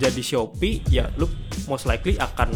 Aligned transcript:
belanja 0.00 0.16
di 0.16 0.24
Shopee 0.24 0.80
ya 0.88 1.12
lu 1.20 1.28
most 1.68 1.84
likely 1.84 2.16
akan 2.16 2.48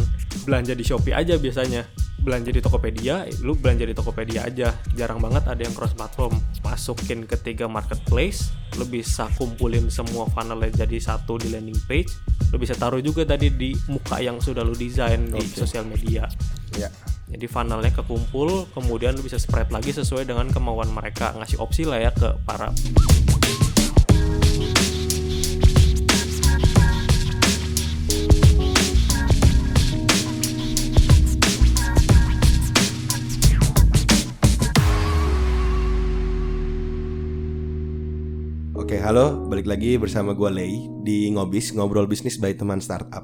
belanja 0.49 0.73
di 0.73 0.81
Shopee 0.81 1.13
aja 1.13 1.37
biasanya. 1.37 1.85
Belanja 2.25 2.49
di 2.49 2.57
Tokopedia 2.57 3.21
lu 3.45 3.53
belanja 3.53 3.85
di 3.85 3.93
Tokopedia 3.93 4.49
aja. 4.49 4.73
Jarang 4.97 5.21
banget 5.21 5.45
ada 5.45 5.61
yang 5.61 5.77
cross 5.77 5.93
platform. 5.93 6.41
Masukin 6.65 7.29
ke 7.29 7.37
tiga 7.37 7.69
marketplace 7.69 8.49
lu 8.81 8.89
bisa 8.89 9.29
kumpulin 9.37 9.93
semua 9.93 10.25
funnelnya 10.33 10.73
jadi 10.73 10.97
satu 10.97 11.37
di 11.37 11.53
landing 11.53 11.77
page. 11.85 12.09
Lu 12.49 12.57
bisa 12.57 12.73
taruh 12.73 12.97
juga 12.97 13.29
tadi 13.29 13.53
di 13.53 13.77
muka 13.93 14.17
yang 14.17 14.41
sudah 14.41 14.65
lu 14.65 14.73
desain 14.73 15.29
di 15.29 15.37
Oke. 15.37 15.53
sosial 15.53 15.85
media. 15.85 16.25
Ya. 16.81 16.89
jadi 17.25 17.45
funnelnya 17.45 17.93
kekumpul, 17.93 18.67
kemudian 18.73 19.15
lu 19.15 19.23
bisa 19.23 19.39
spread 19.39 19.71
lagi 19.71 19.95
sesuai 19.95 20.27
dengan 20.27 20.51
kemauan 20.51 20.91
mereka, 20.91 21.31
ngasih 21.39 21.57
opsi 21.57 21.87
lah 21.87 22.03
ya 22.03 22.11
ke 22.11 22.35
para 22.43 22.69
halo, 39.05 39.45
balik 39.45 39.69
lagi 39.69 40.01
bersama 40.01 40.33
gua 40.33 40.49
Lei 40.49 40.89
di 41.05 41.29
Ngobis, 41.29 41.77
ngobrol 41.77 42.09
bisnis 42.09 42.41
by 42.41 42.57
teman 42.57 42.81
startup. 42.81 43.21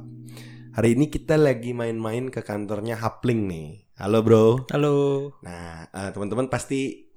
Hari 0.78 0.94
ini 0.94 1.10
kita 1.10 1.42
lagi 1.42 1.74
main-main 1.74 2.30
ke 2.30 2.46
kantornya 2.46 2.94
Hapling 3.02 3.50
nih. 3.50 3.90
Halo, 3.98 4.22
Bro. 4.22 4.70
Halo. 4.70 4.94
Nah, 5.42 5.90
eh, 5.90 6.14
teman-teman 6.14 6.54
pasti 6.54 7.10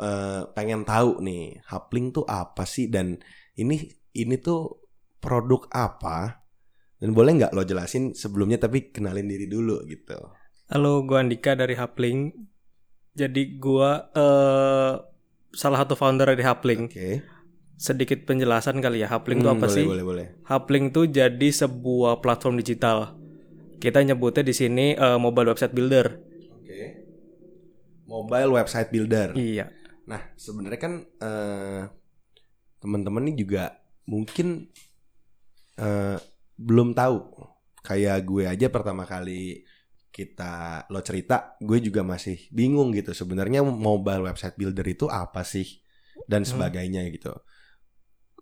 eh, 0.00 0.42
pengen 0.56 0.88
tahu 0.88 1.20
nih, 1.20 1.60
Hapling 1.68 2.16
tuh 2.16 2.24
apa 2.24 2.64
sih 2.64 2.88
dan 2.88 3.20
ini 3.60 3.76
ini 4.16 4.40
tuh 4.40 4.88
produk 5.20 5.68
apa? 5.68 6.48
Dan 6.96 7.12
boleh 7.12 7.44
nggak 7.44 7.52
lo 7.52 7.60
jelasin 7.60 8.16
sebelumnya 8.16 8.56
tapi 8.56 8.88
kenalin 8.88 9.28
diri 9.28 9.44
dulu 9.52 9.84
gitu. 9.84 10.16
Halo, 10.72 11.04
gua 11.04 11.20
Andika 11.20 11.52
dari 11.52 11.76
Hapling. 11.76 12.32
Jadi 13.12 13.60
gua 13.60 14.08
eh 14.16 14.92
salah 15.52 15.84
satu 15.84 15.92
founder 15.92 16.32
dari 16.32 16.40
Hapling. 16.40 16.88
Oke. 16.88 17.36
Sedikit 17.78 18.26
penjelasan 18.26 18.82
kali 18.82 19.06
ya, 19.06 19.08
Hapling 19.08 19.38
itu 19.38 19.46
Hmm, 19.46 19.54
apa 19.54 19.66
boleh, 19.70 19.76
sih? 19.78 19.86
Boleh, 19.86 20.04
boleh. 20.04 20.26
Hapling 20.50 20.90
tuh 20.90 21.06
jadi 21.06 21.48
sebuah 21.54 22.18
platform 22.18 22.58
digital. 22.58 23.14
Kita 23.78 24.02
nyebutnya 24.02 24.42
di 24.42 24.50
sini 24.50 24.98
eh, 24.98 25.18
mobile 25.22 25.54
website 25.54 25.70
builder. 25.70 26.18
Oke. 26.58 26.78
Mobile 28.10 28.50
website 28.50 28.90
builder. 28.90 29.38
Iya. 29.38 29.70
Nah, 30.10 30.26
sebenarnya 30.34 30.80
kan 30.82 30.92
eh, 31.22 31.82
teman-teman 32.82 33.30
ini 33.30 33.34
juga 33.38 33.78
mungkin 34.10 34.66
eh, 35.78 36.18
belum 36.58 36.98
tahu. 36.98 37.16
Kayak 37.86 38.26
gue 38.26 38.44
aja 38.44 38.66
pertama 38.68 39.06
kali 39.06 39.62
kita 40.10 40.82
lo 40.90 40.98
cerita, 40.98 41.54
gue 41.62 41.78
juga 41.78 42.02
masih 42.02 42.50
bingung 42.50 42.90
gitu. 42.90 43.14
Sebenarnya 43.14 43.62
mobile 43.62 44.26
website 44.26 44.58
builder 44.58 44.82
itu 44.90 45.06
apa 45.06 45.46
sih 45.46 45.78
dan 46.26 46.42
Hmm. 46.42 46.58
sebagainya 46.58 47.06
gitu. 47.14 47.30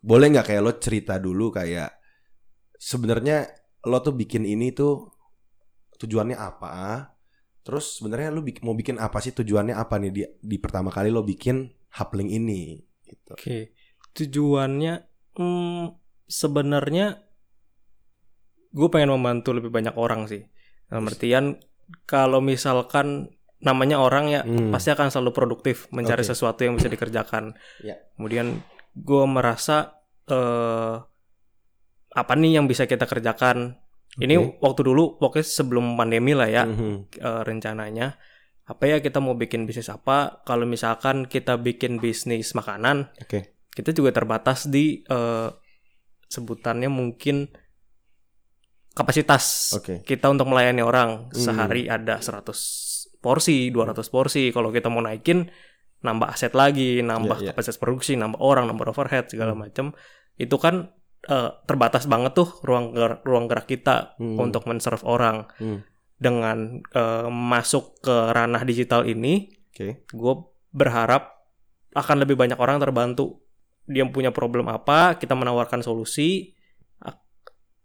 Boleh 0.07 0.31
nggak 0.31 0.55
kayak 0.55 0.63
lo 0.63 0.73
cerita 0.79 1.19
dulu 1.19 1.51
kayak 1.51 1.91
sebenarnya 2.79 3.51
lo 3.91 3.99
tuh 3.99 4.15
bikin 4.15 4.47
ini 4.47 4.71
tuh 4.71 5.11
tujuannya 5.99 6.39
apa? 6.39 7.11
Terus 7.67 7.99
sebenarnya 7.99 8.31
bik- 8.39 8.63
mau 8.63 8.79
bikin 8.79 9.03
apa 9.03 9.19
sih 9.19 9.35
tujuannya 9.35 9.75
apa 9.75 9.99
nih 9.99 10.11
di, 10.15 10.23
di 10.39 10.57
pertama 10.63 10.95
kali 10.95 11.11
lo 11.11 11.27
bikin 11.27 11.67
Hapling 11.99 12.29
ini 12.31 12.79
gitu. 13.03 13.35
Oke, 13.35 13.73
tujuannya 14.13 14.95
hmm, 15.35 15.85
sebenarnya 16.29 17.25
gue 18.71 18.89
pengen 18.93 19.17
membantu 19.17 19.57
lebih 19.57 19.73
banyak 19.73 19.97
orang 19.97 20.29
sih. 20.29 20.45
Dalam 20.87 21.09
artian 21.09 21.57
kalau 22.05 22.45
misalkan 22.45 23.33
namanya 23.57 23.97
orang 23.99 24.29
ya 24.29 24.41
Hmm. 24.45 24.69
pasti 24.69 24.93
akan 24.93 25.09
selalu 25.09 25.33
produktif 25.33 25.89
mencari 25.89 26.21
Oke. 26.23 26.31
sesuatu 26.31 26.61
yang 26.63 26.77
bisa 26.77 26.93
dikerjakan. 26.93 27.57
Ya. 27.81 27.97
Kemudian 28.15 28.61
gue 28.93 29.25
merasa 29.25 29.96
eh 30.27 30.95
apa 32.13 32.33
nih 32.33 32.57
yang 32.57 32.67
bisa 32.67 32.85
kita 32.85 33.05
kerjakan. 33.05 33.77
Ini 34.17 34.35
Oke. 34.35 34.57
waktu 34.61 34.81
dulu 34.83 35.21
pokoknya 35.21 35.45
sebelum 35.45 35.93
pandemi 35.95 36.33
lah 36.33 36.49
ya 36.49 36.65
Mhm. 36.65 37.13
eh, 37.15 37.43
rencananya. 37.45 38.17
Apa 38.67 38.89
ya 38.89 38.99
kita 38.99 39.21
mau 39.21 39.33
bikin 39.33 39.63
bisnis 39.63 39.87
apa? 39.87 40.43
Kalau 40.43 40.65
misalkan 40.65 41.29
kita 41.29 41.55
bikin 41.57 42.01
bisnis 42.01 42.51
makanan, 42.51 43.13
Oke. 43.21 43.55
kita 43.71 43.93
juga 43.93 44.11
terbatas 44.11 44.67
di 44.67 45.05
eh, 45.05 45.49
sebutannya 46.27 46.91
mungkin 46.91 47.47
kapasitas 48.91 49.77
Oke. 49.77 50.01
kita 50.03 50.27
untuk 50.27 50.49
melayani 50.49 50.81
orang 50.81 51.29
Hmm. 51.31 51.37
sehari 51.37 51.87
ada 51.87 52.19
100 52.19 52.57
porsi, 53.21 53.69
200 53.69 54.09
porsi. 54.09 54.49
Kalau 54.49 54.73
kita 54.73 54.89
mau 54.89 55.05
naikin 55.05 55.47
nambah 56.01 56.29
aset 56.29 56.53
lagi, 56.53 57.01
nambah 57.01 57.39
Iya, 57.41 57.45
iya. 57.45 57.51
kapasitas 57.53 57.79
produksi, 57.79 58.15
nambah 58.15 58.39
orang, 58.39 58.69
nambah 58.69 58.93
overhead 58.93 59.27
segala 59.27 59.53
Hmm. 59.53 59.63
macam. 59.65 59.87
Itu 60.37 60.57
kan 60.57 60.93
eh, 61.27 61.51
terbatas 61.67 62.07
banget 62.07 62.39
tuh 62.39 62.47
ruang 62.63 62.95
ger- 62.95 63.19
ruang 63.27 63.51
gerak 63.51 63.67
kita 63.67 64.15
Hmm. 64.15 64.39
untuk 64.39 64.63
men-serve 64.65 65.03
orang. 65.03 65.51
Hmm. 65.59 65.83
Dengan 66.15 66.79
eh, 66.87 67.27
masuk 67.27 67.99
ke 67.99 68.15
ranah 68.31 68.63
digital 68.63 69.03
ini, 69.05 69.51
Oke. 69.69 70.07
gue 70.07 70.35
berharap 70.71 71.35
akan 71.93 72.23
lebih 72.23 72.39
banyak 72.39 72.55
orang 72.55 72.79
terbantu. 72.79 73.43
Dia 73.85 74.07
punya 74.07 74.31
problem 74.31 74.71
apa, 74.71 75.19
kita 75.19 75.35
menawarkan 75.35 75.83
solusi. 75.83 76.55
Ak- 77.01 77.27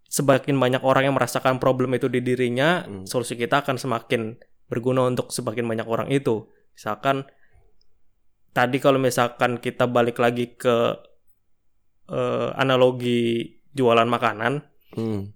Semakin 0.06 0.54
banyak 0.54 0.84
orang 0.84 1.10
yang 1.10 1.16
merasakan 1.16 1.58
problem 1.58 1.96
itu 1.96 2.06
di 2.06 2.22
dirinya, 2.22 2.86
Hmm. 2.86 3.08
solusi 3.08 3.34
kita 3.34 3.66
akan 3.66 3.74
semakin 3.74 4.38
berguna 4.68 5.02
untuk 5.02 5.34
semakin 5.34 5.66
banyak 5.66 5.88
orang 5.88 6.08
itu. 6.08 6.46
Misalkan 6.72 7.26
tadi 8.52 8.76
kalau 8.78 9.00
misalkan 9.00 9.58
kita 9.58 9.88
balik 9.88 10.20
lagi 10.20 10.54
ke 10.54 10.96
eh, 12.12 12.48
analogi 12.56 13.48
jualan 13.72 14.06
makanan, 14.06 14.68
Hmm. 14.92 15.32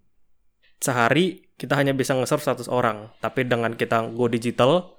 sehari 0.77 1.49
kita 1.57 1.73
hanya 1.81 1.97
bisa 1.97 2.13
nge-serve 2.13 2.45
100 2.45 2.69
orang. 2.69 3.09
Tapi 3.25 3.49
dengan 3.49 3.73
kita 3.73 4.13
go 4.13 4.29
digital, 4.29 4.93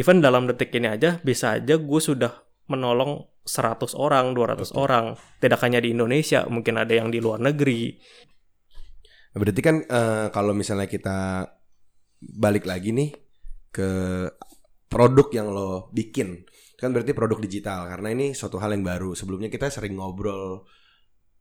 even 0.00 0.24
dalam 0.24 0.48
detik 0.48 0.72
ini 0.72 0.88
aja 0.88 1.20
bisa 1.20 1.60
aja 1.60 1.76
gue 1.76 2.00
sudah 2.00 2.32
menolong 2.72 3.28
100 3.44 3.92
orang, 3.92 4.32
200 4.32 4.72
Oke. 4.72 4.80
orang. 4.80 5.04
Tidak 5.40 5.60
hanya 5.60 5.84
di 5.84 5.92
Indonesia, 5.92 6.48
mungkin 6.48 6.80
ada 6.80 6.92
yang 6.96 7.12
di 7.12 7.20
luar 7.20 7.40
negeri. 7.44 7.92
Berarti 9.36 9.60
kan 9.60 9.84
eh, 9.84 10.26
kalau 10.32 10.56
misalnya 10.56 10.88
kita 10.88 11.44
balik 12.18 12.64
lagi 12.64 12.96
nih 12.96 13.12
ke 13.68 13.90
produk 14.88 15.28
yang 15.36 15.52
lo 15.52 15.92
bikin 15.92 16.48
kan 16.78 16.94
berarti 16.94 17.10
produk 17.10 17.42
digital 17.42 17.90
karena 17.90 18.14
ini 18.14 18.38
suatu 18.38 18.62
hal 18.62 18.70
yang 18.70 18.86
baru. 18.86 19.10
Sebelumnya 19.18 19.50
kita 19.50 19.66
sering 19.66 19.98
ngobrol 19.98 20.62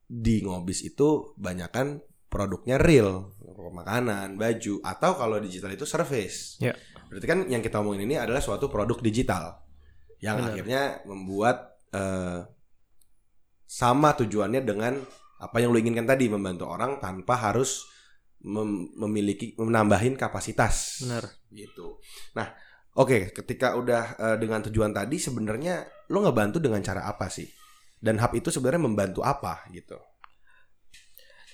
di 0.10 0.42
ngobis 0.42 0.82
itu 0.82 1.38
banyakan 1.38 2.02
produknya 2.28 2.76
real, 2.82 3.38
makanan, 3.72 4.36
baju 4.36 4.82
atau 4.82 5.12
kalau 5.16 5.38
digital 5.38 5.72
itu 5.72 5.86
service. 5.86 6.58
Ya. 6.58 6.74
Berarti 7.08 7.26
kan 7.30 7.40
yang 7.48 7.62
kita 7.62 7.80
omongin 7.80 8.10
ini 8.10 8.18
adalah 8.18 8.42
suatu 8.42 8.68
produk 8.68 8.98
digital 9.00 9.62
yang 10.20 10.42
Benar. 10.42 10.50
akhirnya 10.52 10.82
membuat 11.06 11.78
eh, 11.94 12.42
sama 13.68 14.18
tujuannya 14.18 14.66
dengan 14.66 14.98
apa 15.38 15.62
yang 15.62 15.70
lo 15.70 15.78
inginkan 15.78 16.10
tadi 16.10 16.26
membantu 16.28 16.66
orang 16.66 16.98
tanpa 16.98 17.38
harus 17.38 17.86
mem- 18.42 18.90
memiliki 18.98 19.54
menambahin 19.62 20.18
kapasitas 20.18 21.06
Benar. 21.06 21.30
gitu. 21.54 22.02
Nah, 22.34 22.52
oke, 22.98 23.32
ketika 23.32 23.78
udah 23.78 24.04
eh, 24.18 24.38
dengan 24.42 24.66
tujuan 24.66 24.92
tadi 24.92 25.22
sebenarnya 25.22 25.86
lo 26.10 26.26
ngebantu 26.26 26.58
dengan 26.58 26.82
cara 26.82 27.06
apa 27.06 27.30
sih? 27.30 27.48
Dan 27.98 28.22
hub 28.22 28.34
itu 28.34 28.50
sebenarnya 28.54 28.82
membantu 28.82 29.22
apa 29.26 29.66
gitu? 29.74 29.98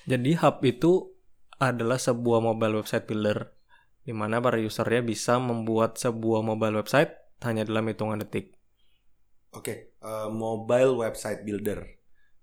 Jadi 0.03 0.35
Hub 0.35 0.59
itu 0.67 1.15
adalah 1.63 1.95
sebuah 1.95 2.43
mobile 2.43 2.83
website 2.83 3.07
builder 3.07 3.55
di 4.03 4.11
mana 4.11 4.43
para 4.43 4.59
usernya 4.59 4.99
bisa 4.99 5.39
membuat 5.39 5.95
sebuah 5.95 6.43
mobile 6.43 6.83
website 6.83 7.15
hanya 7.47 7.63
dalam 7.63 7.87
hitungan 7.87 8.19
detik. 8.19 8.51
Oke, 9.55 9.95
eh, 9.95 10.27
mobile 10.27 10.99
website 10.99 11.47
builder. 11.47 11.87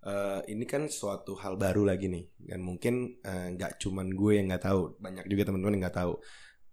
Eh, 0.01 0.41
ini 0.57 0.65
kan 0.65 0.89
suatu 0.89 1.37
hal 1.37 1.61
baru 1.61 1.85
lagi 1.85 2.09
nih, 2.09 2.25
dan 2.41 2.65
mungkin 2.65 3.21
nggak 3.21 3.77
cuman 3.77 4.09
gue 4.09 4.41
yang 4.41 4.49
nggak 4.49 4.65
tahu, 4.65 4.97
banyak 4.97 5.29
juga 5.29 5.53
teman-teman 5.53 5.77
yang 5.77 5.85
nggak 5.85 5.99
tahu. 6.01 6.17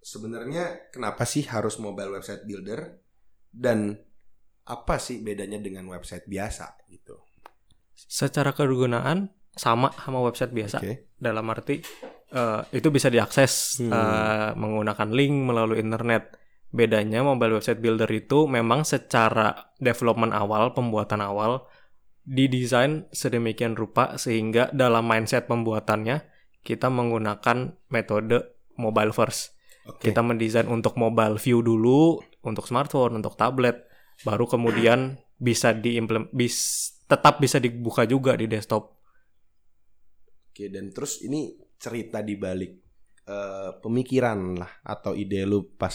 Sebenarnya 0.07 0.87
kenapa 0.87 1.27
sih 1.27 1.43
harus 1.51 1.83
mobile 1.83 2.15
website 2.15 2.47
builder 2.47 3.03
dan 3.51 3.99
apa 4.63 4.95
sih 5.03 5.19
bedanya 5.19 5.59
dengan 5.59 5.83
website 5.91 6.23
biasa 6.31 6.79
gitu? 6.87 7.19
Secara 7.91 8.55
kegunaan 8.55 9.35
sama 9.51 9.91
sama 9.99 10.23
website 10.23 10.55
biasa. 10.55 10.79
Oke. 10.79 11.11
dalam 11.17 11.49
arti 11.49 11.81
eh, 12.29 12.61
itu 12.71 12.87
bisa 12.93 13.09
diakses 13.11 13.81
Hmm. 13.83 13.91
eh, 13.91 14.51
menggunakan 14.55 15.09
link 15.11 15.35
melalui 15.43 15.83
internet. 15.83 16.39
Bedanya 16.71 17.25
mobile 17.25 17.59
website 17.59 17.81
builder 17.83 18.07
itu 18.11 18.45
memang 18.47 18.87
secara 18.87 19.73
development 19.81 20.31
awal, 20.31 20.71
pembuatan 20.71 21.19
awal 21.19 21.67
didesain 22.23 23.07
sedemikian 23.11 23.73
rupa 23.73 24.19
sehingga 24.19 24.69
dalam 24.75 25.07
mindset 25.07 25.47
pembuatannya 25.47 26.27
kita 26.63 26.91
menggunakan 26.91 27.75
metode 27.89 28.55
mobile 28.77 29.15
first. 29.15 29.56
Oke. 29.87 30.11
Kita 30.11 30.19
mendesain 30.19 30.67
untuk 30.67 30.99
mobile 30.99 31.39
view 31.39 31.63
dulu, 31.63 32.19
untuk 32.43 32.67
smartphone, 32.67 33.17
untuk 33.17 33.39
tablet, 33.39 33.87
baru 34.27 34.45
kemudian 34.49 35.15
bisa 35.37 35.71
diimplement 35.71 36.27
bis 36.33 36.89
tetap 37.07 37.39
bisa 37.39 37.61
dibuka 37.61 38.03
juga 38.03 38.35
di 38.35 38.51
desktop. 38.51 38.99
Oke, 40.51 40.67
dan 40.67 40.91
terus 40.91 41.23
ini 41.23 41.55
cerita 41.77 42.19
di 42.19 42.35
balik 42.35 42.73
eh, 43.29 43.71
pemikiran 43.79 44.59
lah 44.59 44.71
atau 44.83 45.13
ide 45.13 45.45
lu 45.45 45.77
pas 45.77 45.93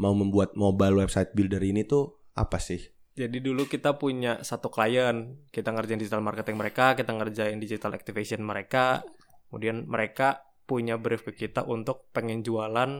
mau 0.00 0.16
membuat 0.16 0.58
mobile 0.58 1.06
website 1.06 1.30
builder 1.36 1.62
ini 1.62 1.86
tuh 1.86 2.32
apa 2.34 2.58
sih? 2.58 2.82
Jadi 3.14 3.38
dulu 3.38 3.70
kita 3.70 3.94
punya 3.94 4.42
satu 4.42 4.66
klien, 4.74 5.46
kita 5.54 5.70
ngerjain 5.70 6.02
digital 6.02 6.18
marketing 6.18 6.58
mereka, 6.58 6.98
kita 6.98 7.14
ngerjain 7.14 7.62
digital 7.62 7.94
activation 7.94 8.42
mereka, 8.42 9.06
kemudian 9.46 9.86
mereka 9.86 10.42
punya 10.64 10.96
brief 10.96 11.24
ke 11.24 11.32
kita 11.46 11.64
untuk 11.68 12.08
pengen 12.10 12.40
jualan 12.40 12.90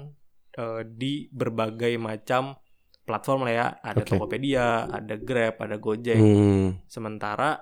eh, 0.57 0.83
di 0.85 1.29
berbagai 1.33 1.97
macam 1.97 2.57
platform 3.05 3.45
lah 3.45 3.53
ya, 3.53 3.67
ada 3.85 4.01
Oke. 4.01 4.17
Tokopedia, 4.17 4.89
ada 4.89 5.15
Grab, 5.21 5.61
ada 5.61 5.77
Gojek. 5.77 6.17
Hmm, 6.17 6.81
Sementara 6.89 7.61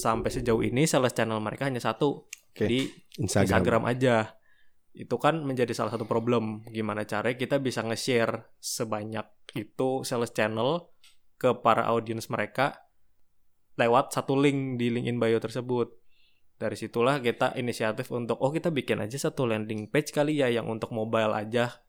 sampai 0.00 0.32
sejauh 0.32 0.64
ini 0.64 0.88
sales 0.88 1.12
channel 1.12 1.38
mereka 1.44 1.68
hanya 1.68 1.80
satu 1.80 2.24
Oke. 2.24 2.64
di 2.64 2.88
Instagram. 3.20 3.44
Instagram 3.44 3.82
aja. 3.84 4.16
Itu 4.92 5.20
kan 5.20 5.44
menjadi 5.44 5.76
salah 5.76 5.92
satu 5.92 6.08
problem. 6.08 6.64
Gimana 6.72 7.04
caranya 7.04 7.36
kita 7.36 7.60
bisa 7.60 7.84
nge-share 7.84 8.48
sebanyak 8.60 9.24
itu 9.56 10.04
sales 10.08 10.32
channel 10.32 10.88
ke 11.36 11.52
para 11.60 11.84
audiens 11.88 12.28
mereka 12.32 12.88
lewat 13.76 14.12
satu 14.12 14.36
link 14.36 14.80
di 14.80 14.88
link 14.88 15.08
in 15.08 15.20
bio 15.20 15.36
tersebut. 15.36 16.01
Dari 16.62 16.78
situlah 16.78 17.18
kita 17.18 17.58
inisiatif 17.58 18.14
untuk 18.14 18.38
oh 18.38 18.54
kita 18.54 18.70
bikin 18.70 19.02
aja 19.02 19.18
satu 19.18 19.50
landing 19.50 19.90
page 19.90 20.14
kali 20.14 20.38
ya 20.38 20.46
yang 20.46 20.70
untuk 20.70 20.94
mobile 20.94 21.34
aja. 21.34 21.82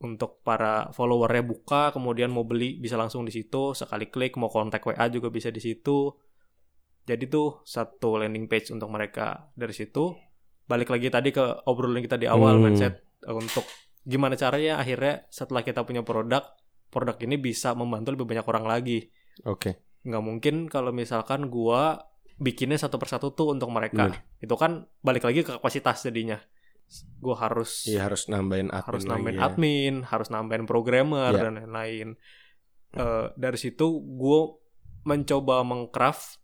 Untuk 0.00 0.40
para 0.40 0.88
followernya 0.96 1.44
buka, 1.44 1.92
kemudian 1.92 2.32
mau 2.32 2.48
beli 2.48 2.80
bisa 2.80 2.96
langsung 2.96 3.28
di 3.28 3.32
situ, 3.36 3.76
sekali 3.76 4.08
klik 4.08 4.40
mau 4.40 4.48
kontak 4.48 4.80
WA 4.80 5.12
juga 5.12 5.28
bisa 5.28 5.52
di 5.52 5.60
situ. 5.60 6.08
Jadi 7.04 7.28
tuh 7.28 7.60
satu 7.68 8.16
landing 8.16 8.48
page 8.48 8.72
untuk 8.72 8.88
mereka 8.88 9.52
dari 9.52 9.76
situ. 9.76 10.16
Balik 10.64 10.88
lagi 10.88 11.12
tadi 11.12 11.28
ke 11.28 11.68
obrolan 11.68 12.00
kita 12.00 12.16
di 12.16 12.24
awal 12.24 12.56
Hmm. 12.56 12.72
mindset 12.72 13.04
untuk 13.28 13.68
gimana 14.08 14.40
caranya 14.40 14.80
akhirnya 14.80 15.28
setelah 15.28 15.60
kita 15.60 15.84
punya 15.84 16.00
produk, 16.00 16.48
produk 16.88 17.16
ini 17.20 17.36
bisa 17.36 17.76
membantu 17.76 18.16
lebih 18.16 18.24
banyak 18.24 18.46
orang 18.48 18.64
lagi. 18.64 19.12
Oke. 19.44 20.00
Nggak 20.04 20.24
mungkin 20.24 20.54
kalau 20.72 20.96
misalkan 20.96 21.52
gua 21.52 22.08
bikinnya 22.36 22.76
satu 22.76 22.98
persatu 22.98 23.30
tuh 23.30 23.54
untuk 23.54 23.70
mereka. 23.70 24.10
Bener. 24.10 24.22
Itu 24.38 24.54
kan 24.54 24.84
balik 25.00 25.24
lagi 25.24 25.42
ke 25.42 25.54
kapasitas 25.56 26.02
jadinya. 26.02 26.38
Gua 27.18 27.38
harus 27.38 27.88
Iya 27.88 28.06
harus 28.06 28.28
nambahin 28.28 28.68
admin 28.68 28.84
harus 28.84 29.02
lagi 29.02 29.12
nambahin 29.14 29.38
ya. 29.38 29.42
admin, 29.48 29.94
harus 30.04 30.28
nambahin 30.28 30.66
programmer 30.66 31.30
Iya. 31.32 31.42
dan 31.48 31.52
lain-lain. 31.58 32.08
Eh, 32.94 33.26
dari 33.34 33.58
situ 33.58 33.86
gue 33.98 34.40
mencoba 35.02 35.60
mengcraft 35.62 36.38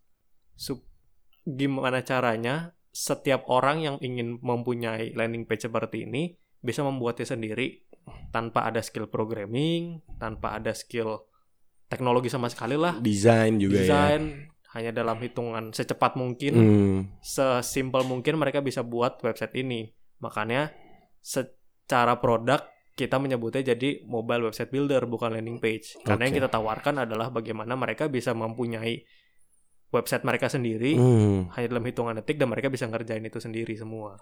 gimana 1.41 2.05
caranya 2.05 2.75
setiap 2.91 3.47
orang 3.47 3.81
yang 3.81 3.95
ingin 3.99 4.37
mempunyai 4.43 5.15
landing 5.15 5.47
page 5.47 5.65
seperti 5.65 6.05
ini 6.05 6.35
bisa 6.59 6.85
membuatnya 6.85 7.25
sendiri 7.25 7.81
tanpa 8.29 8.67
ada 8.67 8.83
skill 8.83 9.07
programming, 9.07 10.03
tanpa 10.19 10.53
ada 10.53 10.75
skill 10.75 11.25
teknologi 11.87 12.29
sama 12.29 12.51
sekali 12.51 12.77
lah. 12.77 12.99
Desain 12.99 13.57
juga 13.57 13.81
ya. 13.81 13.87
Hanya 14.71 14.95
dalam 14.95 15.19
hitungan 15.19 15.75
secepat 15.75 16.15
mungkin 16.15 16.53
Hmm, 16.55 16.99
sesimpel 17.19 18.07
mungkin 18.07 18.39
mereka 18.39 18.63
bisa 18.63 18.81
buat 18.87 19.19
website 19.19 19.51
ini. 19.59 19.91
Makanya 20.23 20.71
secara 21.19 22.17
produk 22.23 22.63
kita 22.95 23.19
menyebutnya 23.19 23.75
jadi 23.75 24.03
mobile 24.07 24.51
website 24.51 24.71
builder 24.71 25.03
bukan 25.07 25.35
landing 25.35 25.59
page. 25.59 25.99
Karena 26.03 26.27
yang 26.27 26.35
Oke. 26.35 26.39
kita 26.43 26.49
tawarkan 26.51 26.95
adalah 27.03 27.33
bagaimana 27.33 27.75
mereka 27.75 28.07
bisa 28.07 28.31
mempunyai 28.31 29.03
website 29.91 30.23
mereka 30.23 30.47
sendiri 30.47 30.95
hmm. 30.95 31.51
hanya 31.51 31.67
dalam 31.67 31.83
hitungan 31.83 32.15
detik 32.23 32.39
dan 32.39 32.47
mereka 32.47 32.71
bisa 32.71 32.87
ngerjain 32.87 33.27
itu 33.27 33.39
sendiri 33.43 33.75
semua. 33.75 34.15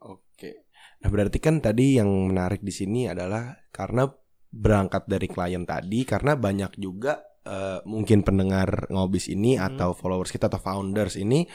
Oke. 0.00 0.64
Nah, 1.04 1.08
berarti 1.12 1.36
kan 1.40 1.60
tadi 1.60 2.00
yang 2.00 2.08
menarik 2.08 2.64
di 2.64 2.72
sini 2.72 3.04
adalah 3.04 3.52
karena 3.68 4.08
berangkat 4.50 5.06
dari 5.06 5.28
klien 5.30 5.62
tadi 5.62 6.02
karena 6.02 6.34
banyak 6.34 6.74
juga 6.80 7.20
eh, 7.46 7.80
mungkin 7.88 8.20
pendengar 8.26 8.88
ngobis 8.92 9.32
ini 9.32 9.56
Hmm. 9.56 9.74
atau 9.74 9.90
followers 9.96 10.32
kita 10.32 10.48
atau 10.52 10.60
founders 10.60 11.16
ini 11.16 11.48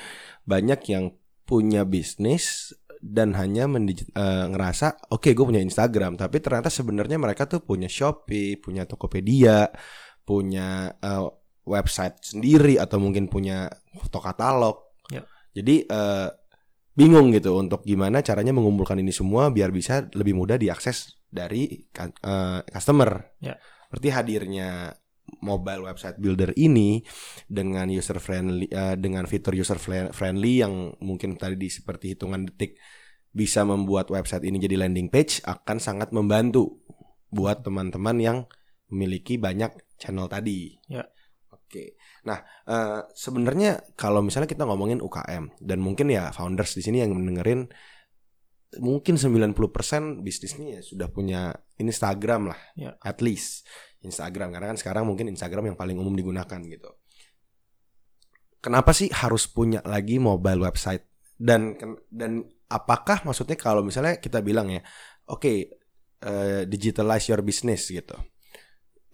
banyak 0.46 0.82
yang 0.90 1.14
punya 1.46 1.86
bisnis 1.86 2.74
dan 3.06 3.38
hanya 3.38 3.70
eh, 3.70 4.46
ngerasa 4.50 5.14
oke 5.14 5.30
gue 5.30 5.46
punya 5.46 5.62
Instagram 5.62 6.18
tapi 6.18 6.42
ternyata 6.42 6.74
sebenarnya 6.74 7.22
mereka 7.22 7.46
tuh 7.46 7.62
punya 7.62 7.86
Shopee, 7.86 8.58
punya 8.58 8.90
Tokopedia, 8.90 9.70
punya 10.26 10.90
eh, 10.98 11.26
website 11.66 12.22
sendiri 12.22 12.82
atau 12.82 12.98
mungkin 13.02 13.30
punya 13.30 13.70
foto 13.98 14.22
katalog. 14.22 14.78
Ya. 15.14 15.22
Jadi 15.54 15.86
eh, 15.86 16.30
bingung 16.98 17.30
gitu 17.36 17.60
untuk 17.60 17.86
gimana 17.86 18.26
caranya 18.26 18.56
mengumpulkan 18.56 18.98
ini 18.98 19.12
semua 19.14 19.52
biar 19.54 19.70
bisa 19.70 20.08
lebih 20.16 20.34
mudah 20.34 20.58
diakses 20.58 21.14
dari 21.30 21.86
eh, 21.94 22.60
customer. 22.74 23.38
Ya. 23.38 23.54
Berarti 23.94 24.10
hadirnya 24.10 24.98
mobile 25.46 25.86
website 25.86 26.18
builder 26.18 26.50
ini 26.58 27.06
dengan 27.46 27.86
user 27.94 28.18
friendly 28.18 28.66
eh, 28.66 28.98
dengan 28.98 29.30
fitur 29.30 29.54
user 29.54 29.78
friendly 30.10 30.66
yang 30.66 30.98
mungkin 31.06 31.38
tadi 31.38 31.54
di 31.54 31.70
seperti 31.70 32.18
hitungan 32.18 32.50
detik 32.50 32.82
bisa 33.30 33.62
membuat 33.62 34.10
website 34.10 34.48
ini 34.48 34.58
jadi 34.58 34.82
landing 34.82 35.14
page 35.14 35.46
akan 35.46 35.78
sangat 35.78 36.10
membantu 36.10 36.82
buat 37.30 37.62
teman-teman 37.62 38.18
yang 38.18 38.38
memiliki 38.88 39.36
banyak 39.36 39.76
channel 40.00 40.32
tadi. 40.32 40.80
Ya. 40.88 41.04
Oke. 41.52 42.00
Nah, 42.24 42.40
eh, 42.64 43.02
sebenarnya 43.12 43.84
kalau 44.00 44.24
misalnya 44.24 44.48
kita 44.48 44.64
ngomongin 44.64 45.04
UKM 45.04 45.52
dan 45.60 45.80
mungkin 45.84 46.08
ya 46.08 46.32
founders 46.32 46.80
di 46.80 46.82
sini 46.86 47.04
yang 47.04 47.12
mendengerin 47.12 47.68
mungkin 48.80 49.16
90% 49.16 50.20
bisnisnya 50.24 50.80
ya 50.80 50.82
sudah 50.84 51.08
punya 51.12 51.52
Instagram 51.76 52.56
lah. 52.56 52.62
Ya. 52.80 52.96
At 53.04 53.20
least 53.20 53.68
Instagram 54.06 54.54
karena 54.54 54.72
kan 54.72 54.78
sekarang 54.78 55.04
mungkin 55.10 55.28
Instagram 55.34 55.74
yang 55.74 55.78
paling 55.78 55.98
umum 55.98 56.14
digunakan 56.14 56.60
gitu. 56.62 56.90
Kenapa 58.62 58.94
sih 58.94 59.10
harus 59.14 59.46
punya 59.46 59.82
lagi 59.86 60.18
mobile 60.18 60.66
website 60.66 61.06
dan 61.38 61.78
dan 62.10 62.46
apakah 62.70 63.22
maksudnya 63.28 63.58
kalau 63.60 63.86
misalnya 63.86 64.18
kita 64.18 64.42
bilang 64.42 64.70
ya, 64.70 64.82
oke 65.30 65.54
eh, 66.26 66.62
digitalize 66.66 67.30
your 67.30 67.42
business 67.46 67.90
gitu. 67.90 68.16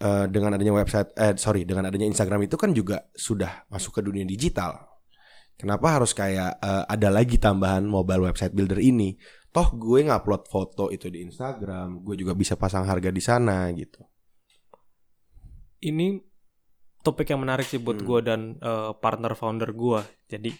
Eh, 0.01 0.25
dengan 0.33 0.57
adanya 0.57 0.73
website 0.73 1.13
eh 1.13 1.37
sorry 1.37 1.61
dengan 1.61 1.85
adanya 1.85 2.09
Instagram 2.09 2.49
itu 2.49 2.57
kan 2.57 2.73
juga 2.73 3.05
sudah 3.13 3.69
masuk 3.69 3.99
ke 3.99 4.01
dunia 4.01 4.25
digital. 4.25 4.97
Kenapa 5.53 6.01
harus 6.01 6.09
kayak 6.17 6.57
eh, 6.57 6.83
ada 6.89 7.09
lagi 7.13 7.37
tambahan 7.37 7.85
mobile 7.85 8.25
website 8.25 8.49
builder 8.49 8.81
ini? 8.81 9.13
Toh 9.51 9.67
gue 9.75 10.07
ngupload 10.07 10.47
foto 10.47 10.89
itu 10.89 11.11
di 11.11 11.27
Instagram, 11.27 12.01
gue 12.01 12.15
juga 12.17 12.33
bisa 12.33 12.55
pasang 12.57 12.87
harga 12.87 13.11
di 13.11 13.21
sana 13.21 13.67
gitu. 13.75 14.01
Ini 15.81 16.21
topik 17.01 17.27
yang 17.27 17.41
menarik 17.41 17.65
sih 17.65 17.77
buat 17.77 17.97
Hmm. 17.97 18.05
gue 18.05 18.19
dan 18.21 18.39
eh, 18.57 18.91
partner 18.95 19.33
founder 19.33 19.71
gue. 19.71 19.99
Jadi 20.27 20.53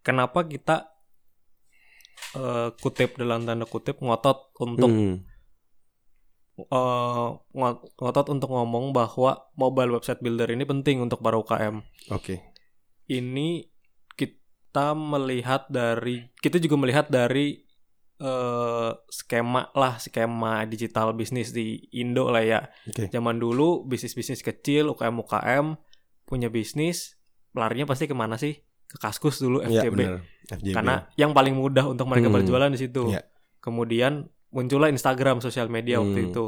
kenapa 0.00 0.42
kita 0.42 0.88
eh, 2.32 2.68
kutip 2.74 3.14
dalam 3.14 3.44
tanda 3.44 3.64
kutip 3.64 4.00
ngotot 4.00 4.56
untuk 4.58 4.88
Hmm. 4.88 5.20
ngo- 7.52 7.82
ngotot 7.96 8.26
untuk 8.28 8.48
ngomong 8.48 8.92
bahwa 8.92 9.48
mobile 9.54 9.96
website 9.96 10.20
builder 10.20 10.48
ini 10.48 10.64
penting 10.64 11.00
untuk 11.00 11.20
para 11.20 11.36
UKM. 11.36 11.80
Oke. 12.08 12.40
Ini 13.04 13.66
kita 14.14 14.92
melihat 14.92 15.68
dari 15.68 16.28
kita 16.38 16.56
juga 16.56 16.76
melihat 16.78 17.08
dari 17.08 17.61
eh, 18.22 18.90
skema 19.08 19.74
lah 19.74 19.98
skema 19.98 20.62
digital 20.64 21.10
bisnis 21.12 21.50
di 21.50 21.90
Indo 21.92 22.30
lah 22.30 22.40
ya. 22.40 22.60
Oke. 22.86 23.10
Zaman 23.10 23.36
dulu 23.36 23.82
bisnis-bisnis 23.82 24.40
kecil 24.40 24.86
UKM 24.88 25.18
UKM 25.18 25.66
punya 26.22 26.46
bisnis 26.46 27.18
larinya 27.52 27.84
pasti 27.84 28.06
ke 28.06 28.14
mana 28.14 28.38
sih? 28.38 28.54
Ke 28.86 28.96
Kaskus 28.98 29.36
dulu 29.36 29.58
FJB. 29.60 29.92
benar. 29.92 30.22
FJB. 30.48 30.72
Karena 30.72 30.94
yang 31.14 31.32
paling 31.32 31.52
mudah 31.52 31.84
untuk 31.84 32.06
mereka 32.06 32.28
Hmm. 32.28 32.36
berjualan 32.38 32.70
di 32.70 32.78
situ. 32.78 33.10
Iya. 33.10 33.26
Kemudian 33.58 34.24
muncullah 34.50 34.88
Instagram 34.88 35.40
sosial 35.40 35.66
media 35.66 35.98
waktu 35.98 36.18
Hmm. 36.18 36.28
itu. 36.30 36.44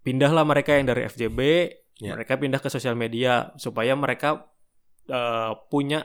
Pindahlah 0.00 0.42
mereka 0.42 0.72
yang 0.72 0.86
dari 0.86 1.04
FJB, 1.04 1.40
Iya. 1.98 2.14
mereka 2.14 2.38
pindah 2.38 2.58
ke 2.58 2.68
sosial 2.68 2.94
media 2.94 3.50
supaya 3.56 3.94
mereka 3.94 4.46
eh, 5.06 5.52
punya 5.68 6.04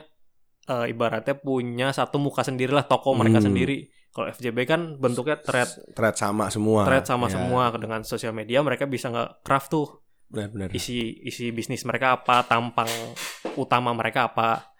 eh, 0.64 0.88
ibaratnya 0.88 1.36
punya 1.36 1.92
satu 1.92 2.16
muka 2.16 2.40
sendirilah 2.40 2.88
toko 2.88 3.12
mereka 3.12 3.36
Hmm. 3.38 3.52
sendiri. 3.52 3.92
Kalau 4.14 4.30
FJB 4.30 4.58
kan 4.62 4.80
bentuknya 4.94 5.34
thread, 5.36 5.66
thread 5.90 6.14
sama 6.14 6.46
semua. 6.46 6.86
thread 6.86 7.02
sama 7.02 7.26
Ya, 7.26 7.34
semua 7.34 7.74
dengan 7.74 8.00
sosial 8.00 8.30
media 8.30 8.62
mereka 8.62 8.86
bisa 8.86 9.10
nge 9.10 9.42
craft 9.42 9.68
tuh 9.68 9.88
Benar-benar. 10.30 10.70
isi 10.70 11.18
isi 11.20 11.50
bisnis 11.50 11.82
mereka 11.82 12.14
apa, 12.16 12.42
tampang 12.42 12.86
utama 13.56 13.90
mereka 13.90 14.30
apa. 14.30 14.70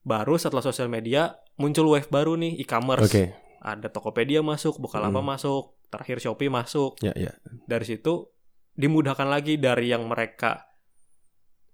Baru 0.00 0.36
setelah 0.36 0.60
sosial 0.60 0.88
media 0.88 1.32
muncul 1.56 1.88
wave 1.88 2.08
baru 2.08 2.36
nih 2.36 2.60
e-commerce. 2.60 3.08
Oke. 3.08 3.32
Ada 3.60 3.88
Tokopedia 3.88 4.40
masuk, 4.40 4.76
Bukalapak 4.76 5.20
Hmm. 5.20 5.32
masuk, 5.32 5.76
terakhir 5.88 6.20
Shopee 6.20 6.48
masuk. 6.48 7.00
Ya, 7.00 7.12
ya. 7.12 7.32
Dari 7.64 7.84
situ 7.84 8.28
dimudahkan 8.72 9.24
lagi 9.24 9.56
dari 9.56 9.88
yang 9.88 10.04
mereka 10.04 10.68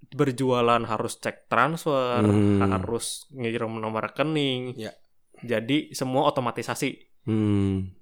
berjualan 0.06 0.82
harus 0.82 1.18
cek 1.18 1.46
transfer, 1.46 2.22
Hmm. 2.22 2.62
harus 2.62 3.26
ngirim 3.32 3.74
nomor 3.74 4.06
rekening. 4.06 4.74
Ya. 4.78 4.94
Jadi 5.44 5.92
semua 5.92 6.28
otomatisasi. 6.30 6.96
Hmm. 7.26 7.92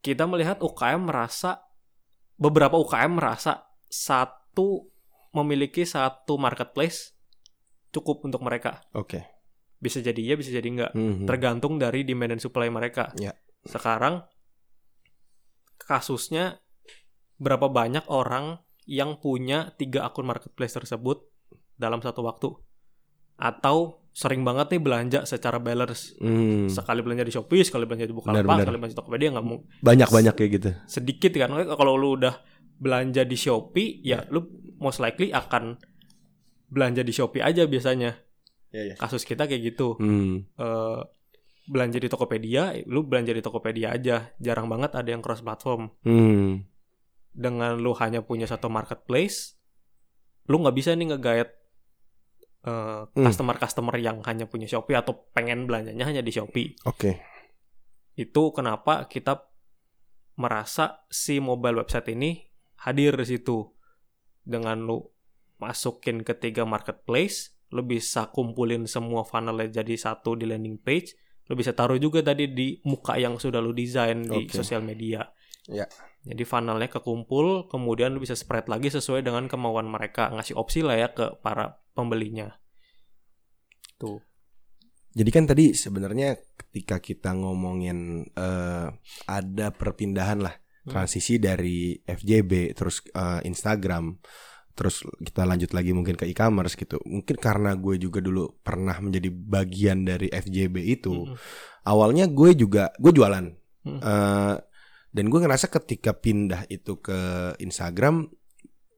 Kita 0.00 0.24
melihat 0.28 0.60
UKM 0.60 1.08
merasa 1.08 1.64
beberapa 2.34 2.74
UKM 2.80 3.12
merasa 3.20 3.68
satu 3.86 4.90
memiliki 5.34 5.86
satu 5.86 6.38
marketplace 6.38 7.14
cukup 7.94 8.26
untuk 8.26 8.42
mereka. 8.42 8.82
Oke. 8.94 9.22
Bisa 9.78 10.02
jadi 10.02 10.18
iya, 10.18 10.34
bisa 10.34 10.50
jadi 10.50 10.66
enggak. 10.66 10.92
Mhm. 10.94 11.26
Tergantung 11.26 11.78
dari 11.78 12.02
demand 12.02 12.34
dan 12.36 12.40
supply 12.42 12.70
mereka. 12.70 13.14
Ya. 13.18 13.34
Sekarang 13.62 14.26
kasusnya 15.78 16.58
berapa 17.38 17.70
banyak 17.70 18.06
orang 18.10 18.62
yang 18.84 19.18
punya 19.18 19.72
tiga 19.76 20.06
akun 20.06 20.28
marketplace 20.28 20.76
tersebut 20.76 21.24
dalam 21.74 22.00
satu 22.00 22.22
waktu 22.22 22.48
atau 23.36 23.98
sering 24.10 24.40
banget 24.40 24.70
nih 24.70 24.80
belanja 24.80 25.20
secara 25.24 25.58
balance 25.58 26.14
Hmm. 26.16 26.66
sekali 26.68 27.02
belanja 27.02 27.22
di 27.22 27.32
Shopee 27.32 27.60
sekali 27.60 27.82
belanja 27.82 28.06
di 28.06 28.14
Bukalapak 28.14 28.46
benar. 28.46 28.62
sekali 28.62 28.76
belanja 28.78 28.94
di 28.94 29.00
Tokopedia 29.00 29.28
nggak 29.32 29.42
mau 29.44 29.58
Banyak-banyak 29.80 30.34
kayak 30.34 30.50
gitu. 30.52 30.70
sedikit 30.86 31.32
kan 31.34 31.50
kalau 31.68 31.94
lu 31.94 32.14
udah 32.14 32.38
belanja 32.76 33.22
di 33.22 33.34
Shopee 33.34 33.98
ya 34.00 34.22
lu 34.28 34.46
most 34.76 34.98
likely 34.98 35.28
akan 35.28 35.82
belanja 36.66 37.00
di 37.00 37.10
Shopee 37.10 37.40
aja 37.40 37.64
biasanya 37.64 38.14
Ya, 38.70 38.82
ya. 38.84 38.94
kasus 38.96 39.22
kita 39.22 39.44
kayak 39.44 39.62
gitu 39.68 39.94
Hmm. 39.96 40.46
eh 40.52 41.00
belanja 41.64 41.96
di 41.96 42.06
Tokopedia, 42.06 42.76
lu 42.84 43.02
belanja 43.02 43.30
di 43.30 43.40
Tokopedia 43.40 43.88
aja. 43.90 44.28
Jarang 44.36 44.68
banget 44.68 44.92
ada 44.92 45.08
yang 45.08 45.18
cross 45.18 45.40
platform. 45.40 45.88
Hmm. 46.02 46.60
Dengan 47.32 47.80
lu 47.80 47.96
hanya 47.96 48.20
punya 48.20 48.44
satu 48.44 48.68
marketplace, 48.68 49.56
lu 50.44 50.60
nggak 50.60 50.76
bisa 50.76 50.92
nih 50.92 51.08
nge-guide 51.08 51.50
eh, 52.64 53.04
Hmm. 53.04 53.24
customer-customer 53.28 53.94
yang 54.00 54.24
hanya 54.24 54.48
punya 54.48 54.64
Shopee 54.64 54.96
atau 54.96 55.28
pengen 55.36 55.68
belanjanya 55.68 56.04
hanya 56.08 56.24
di 56.24 56.32
Shopee. 56.32 56.74
Oke. 56.88 57.20
Itu 58.16 58.50
kenapa 58.56 59.04
kita 59.06 59.44
merasa 60.34 61.04
si 61.10 61.38
mobile 61.38 61.84
website 61.84 62.10
ini 62.10 62.42
hadir 62.82 63.14
di 63.14 63.26
situ. 63.26 63.70
Dengan 64.44 64.84
lu 64.84 65.00
masukin 65.56 66.20
ke 66.20 66.36
tiga 66.36 66.68
marketplace, 66.68 67.56
lu 67.72 67.80
bisa 67.80 68.28
kumpulin 68.28 68.84
semua 68.84 69.24
funnelnya 69.24 69.80
jadi 69.80 69.94
satu 69.96 70.36
di 70.36 70.44
landing 70.44 70.76
page, 70.82 71.16
lu 71.48 71.56
bisa 71.56 71.72
taruh 71.72 71.96
juga 71.96 72.20
tadi 72.20 72.52
di 72.52 72.76
muka 72.84 73.16
yang 73.16 73.40
sudah 73.40 73.60
lu 73.64 73.72
desain 73.72 74.20
di 74.20 74.44
Oke. 74.44 74.52
sosial 74.52 74.84
media. 74.84 75.24
Ya. 75.64 75.88
Jadi 76.24 76.44
funnelnya 76.44 76.88
kekumpul, 76.92 77.68
kemudian 77.72 78.12
lu 78.12 78.20
bisa 78.20 78.36
spread 78.36 78.68
lagi 78.68 78.92
sesuai 78.92 79.24
dengan 79.24 79.48
kemauan 79.48 79.88
mereka, 79.88 80.28
ngasih 80.32 80.56
opsi 80.56 80.80
lah 80.84 80.96
ya 80.96 81.08
ke 81.12 81.40
para 81.40 81.80
pembelinya. 81.94 82.50
Tuh. 83.96 84.20
Jadi 85.14 85.30
kan 85.30 85.46
tadi 85.46 85.70
sebenarnya 85.72 86.34
ketika 86.58 86.98
kita 86.98 87.30
ngomongin 87.38 88.26
eh, 88.34 88.88
ada 89.30 89.66
perpindahan 89.70 90.42
lah 90.42 90.54
Hmm. 90.84 90.92
transisi 90.92 91.40
dari 91.40 91.96
FJB 91.96 92.76
terus 92.76 93.00
eh, 93.08 93.40
Instagram 93.48 94.20
terus 94.74 95.06
kita 95.22 95.46
lanjut 95.46 95.70
lagi 95.70 95.94
mungkin 95.94 96.18
ke 96.18 96.26
e-commerce 96.26 96.74
gitu. 96.74 96.98
Mungkin 97.06 97.38
karena 97.38 97.78
gue 97.78 97.94
juga 97.96 98.18
dulu 98.18 98.58
pernah 98.58 98.98
menjadi 98.98 99.30
bagian 99.30 100.02
dari 100.02 100.26
FJB 100.28 100.76
itu. 100.82 101.30
Mm-mm. 101.30 101.38
Awalnya 101.86 102.26
gue 102.26 102.58
juga 102.58 102.90
gue 102.98 103.12
jualan. 103.14 103.46
Hmm. 103.86 104.00
Eh, 104.02 104.56
dan 105.14 105.24
gue 105.30 105.40
ngerasa 105.40 105.70
ketika 105.70 106.12
pindah 106.18 106.66
itu 106.66 106.98
ke 106.98 107.54
Instagram 107.62 108.28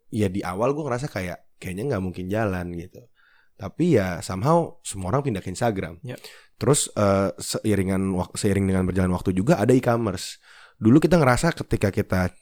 ya 0.09 0.33
di 0.33 0.41
awal 0.41 0.73
gue 0.73 0.81
ngerasa 0.81 1.13
kayak 1.13 1.46
kayaknya 1.57 1.95
nggak 1.95 2.03
mungkin 2.05 2.27
jalan 2.27 2.73
gitu. 2.75 3.01
Tapi 3.57 3.97
ya 3.97 4.21
somehow 4.21 4.77
semua 4.85 5.11
orang 5.11 5.25
pindah 5.25 5.41
ke 5.41 5.49
Instagram. 5.49 5.97
Ya. 6.05 6.21
Terus 6.57 6.89
eh, 6.93 7.33
seiringan 7.37 8.13
seiring 8.33 8.69
dengan 8.69 8.85
berjalan 8.85 9.13
waktu 9.13 9.33
juga 9.33 9.57
ada 9.57 9.73
e-commerce. 9.73 10.41
Dulu 10.77 11.01
kita 11.01 11.17
ngerasa 11.17 11.57
ketika 11.57 11.89
kita 11.89 12.33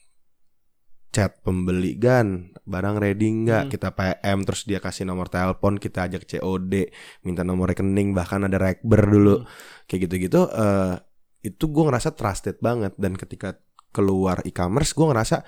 chat 1.15 1.39
pembeli 1.47 1.95
gan 1.95 2.51
barang 2.67 2.99
ready 2.99 3.31
nggak 3.47 3.63
Hmm. 3.67 3.71
kita 3.71 3.95
PM 3.95 4.43
terus 4.43 4.67
dia 4.67 4.83
kasih 4.83 5.07
nomor 5.07 5.31
telepon 5.31 5.79
kita 5.79 6.11
ajak 6.11 6.27
COD 6.27 6.91
minta 7.23 7.47
nomor 7.47 7.71
rekening 7.71 8.11
bahkan 8.11 8.43
ada 8.43 8.59
rekber 8.59 9.07
dulu 9.07 9.39
Hmm. 9.39 9.47
kayak 9.87 10.11
gitu-gitu 10.11 10.51
eh, 10.51 10.99
itu 11.47 11.71
gue 11.71 11.85
ngerasa 11.87 12.19
trusted 12.19 12.59
banget 12.59 12.99
dan 12.99 13.15
ketika 13.15 13.55
keluar 13.95 14.43
e-commerce 14.43 14.91
gue 14.91 15.07
ngerasa 15.07 15.47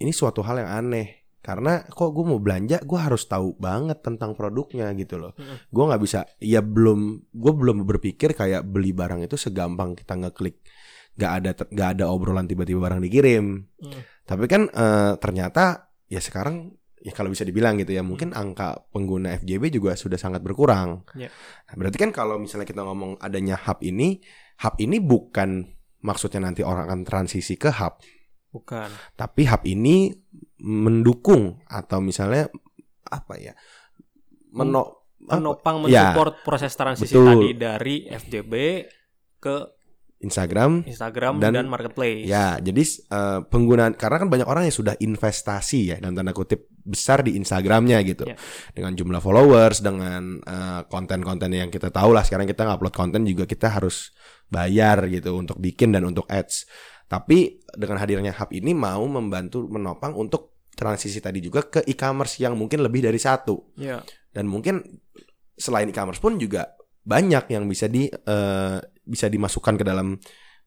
ini 0.00 0.08
suatu 0.08 0.40
hal 0.40 0.64
yang 0.64 0.72
aneh 0.72 1.25
karena 1.46 1.86
kok 1.86 2.10
gue 2.10 2.24
mau 2.26 2.42
belanja 2.42 2.82
gue 2.82 2.98
harus 2.98 3.22
tahu 3.30 3.54
banget 3.54 4.02
tentang 4.02 4.34
produknya 4.34 4.90
gitu 4.98 5.22
loh 5.22 5.32
gue 5.70 5.84
nggak 5.86 6.02
bisa 6.02 6.26
ya 6.42 6.58
belum 6.58 7.30
gue 7.30 7.52
belum 7.54 7.86
berpikir 7.86 8.34
kayak 8.34 8.66
beli 8.66 8.90
barang 8.90 9.22
itu 9.22 9.38
segampang 9.38 9.94
kita 9.94 10.18
ngeklik 10.18 10.58
nggak 11.14 11.32
ada 11.32 11.50
nggak 11.54 11.88
ada 11.96 12.04
obrolan 12.10 12.50
tiba-tiba 12.50 12.82
barang 12.82 13.00
dikirim 13.06 13.46
Mm. 13.76 14.00
tapi 14.26 14.44
kan 14.50 14.66
eh, 14.66 15.12
ternyata 15.22 15.92
ya 16.10 16.18
sekarang 16.18 16.74
ya 17.06 17.14
kalau 17.14 17.30
bisa 17.30 17.46
dibilang 17.46 17.78
gitu 17.78 17.94
ya 17.94 18.02
mungkin 18.02 18.34
angka 18.34 18.82
pengguna 18.90 19.38
FJB 19.38 19.78
juga 19.78 19.94
sudah 19.94 20.18
sangat 20.18 20.42
berkurang. 20.42 21.06
Ya. 21.14 21.30
Nah, 21.70 21.74
berarti 21.78 22.02
kan 22.02 22.10
kalau 22.10 22.34
misalnya 22.42 22.66
kita 22.66 22.82
ngomong 22.82 23.22
adanya 23.22 23.54
hub 23.54 23.78
ini, 23.86 24.18
hub 24.58 24.74
ini 24.82 24.98
bukan 24.98 25.70
maksudnya 26.02 26.42
nanti 26.42 26.66
orang 26.66 26.90
akan 26.90 27.06
transisi 27.06 27.54
ke 27.54 27.70
hub, 27.70 28.02
Bukan. 28.50 28.88
tapi 29.14 29.44
hub 29.44 29.62
ini 29.68 30.10
mendukung 30.58 31.60
atau 31.68 32.00
misalnya 32.00 32.48
apa 33.04 33.36
ya? 33.36 33.52
Meno 34.50 35.04
apa? 35.26 35.42
Menopang 35.42 35.82
Ya. 35.90 36.14
mensupport 36.14 36.34
proses 36.46 36.72
transisi 36.72 37.12
Betul. 37.12 37.26
tadi 37.26 37.48
dari 37.58 37.96
FJB 38.06 38.52
ke 39.36 39.75
Instagram 40.16 40.88
Instagram 40.88 41.38
dan, 41.38 41.52
Dan- 41.52 41.68
marketplace. 41.68 42.24
Ya, 42.24 42.56
jadi 42.56 42.82
eh, 42.82 43.40
penggunaan 43.46 43.94
karena 43.94 44.16
kan 44.24 44.28
banyak 44.28 44.48
orang 44.48 44.64
yang 44.64 44.74
sudah 44.74 44.96
investasi 44.96 45.92
ya 45.92 45.96
dalam 46.00 46.16
tanda 46.16 46.32
kutip 46.32 46.72
besar 46.80 47.20
di 47.20 47.34
Instagramnya 47.36 48.00
gitu, 48.00 48.24
Ya. 48.24 48.38
dengan 48.72 48.94
jumlah 48.94 49.20
followers, 49.20 49.84
dengan 49.84 50.40
eh, 50.40 50.80
konten-konten 50.88 51.50
yang 51.50 51.68
kita 51.68 51.90
tahu 51.90 52.16
lah. 52.16 52.24
Sekarang 52.24 52.48
kita 52.48 52.64
ngupload 52.64 52.94
konten 52.94 53.24
juga 53.24 53.44
kita 53.44 53.68
harus 53.68 54.16
bayar 54.46 55.04
gitu 55.06 55.36
untuk 55.36 55.58
bikin 55.58 55.92
dan 55.92 56.06
untuk 56.06 56.24
ads. 56.26 56.64
Tapi 57.06 57.62
dengan 57.70 57.98
hadirnya 57.98 58.34
hub 58.34 58.50
ini 58.50 58.72
mau 58.72 59.04
membantu 59.06 59.66
menopang 59.68 60.14
untuk 60.14 60.58
transisi 60.72 61.20
tadi 61.20 61.40
juga 61.40 61.64
ke 61.64 61.80
e-commerce 61.84 62.36
yang 62.38 62.52
mungkin 62.52 62.84
lebih 62.84 63.00
dari 63.00 63.16
satu 63.16 63.72
Ya. 63.76 64.04
dan 64.30 64.44
mungkin 64.44 64.84
selain 65.56 65.88
e-commerce 65.88 66.20
pun 66.20 66.36
juga 66.36 66.75
banyak 67.06 67.54
yang 67.54 67.70
bisa 67.70 67.86
di 67.86 68.10
eh, 68.10 68.78
bisa 69.06 69.26
dimasukkan 69.30 69.78
ke 69.78 69.84
dalam 69.86 70.18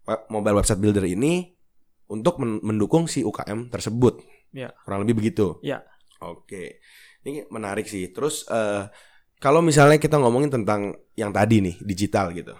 web- 0.07 0.25
mobile 0.31 0.63
website 0.63 0.79
builder 0.79 1.03
ini 1.03 1.51
untuk 2.09 2.39
men- 2.39 2.63
mendukung 2.63 3.11
si 3.11 3.21
UKM 3.21 3.67
tersebut. 3.67 4.23
Ya. 4.55 4.71
Kurang 4.87 5.03
lebih 5.03 5.19
begitu. 5.19 5.59
Ya. 5.61 5.83
Oke. 6.23 6.79
Ini 7.27 7.51
menarik 7.51 7.85
sih. 7.85 8.07
Terus 8.15 8.47
eh, 8.47 8.87
kalau 9.43 9.59
misalnya 9.59 9.99
kita 9.99 10.15
ngomongin 10.15 10.51
tentang 10.51 10.95
yang 11.19 11.35
tadi 11.35 11.59
nih, 11.59 11.75
digital 11.83 12.31
gitu. 12.31 12.55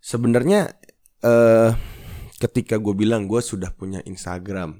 Sebenarnya 0.00 0.72
eh 1.20 1.70
ketika 2.36 2.76
gue 2.76 2.92
bilang 2.96 3.24
gue 3.24 3.40
sudah 3.40 3.72
punya 3.72 4.04
Instagram, 4.04 4.76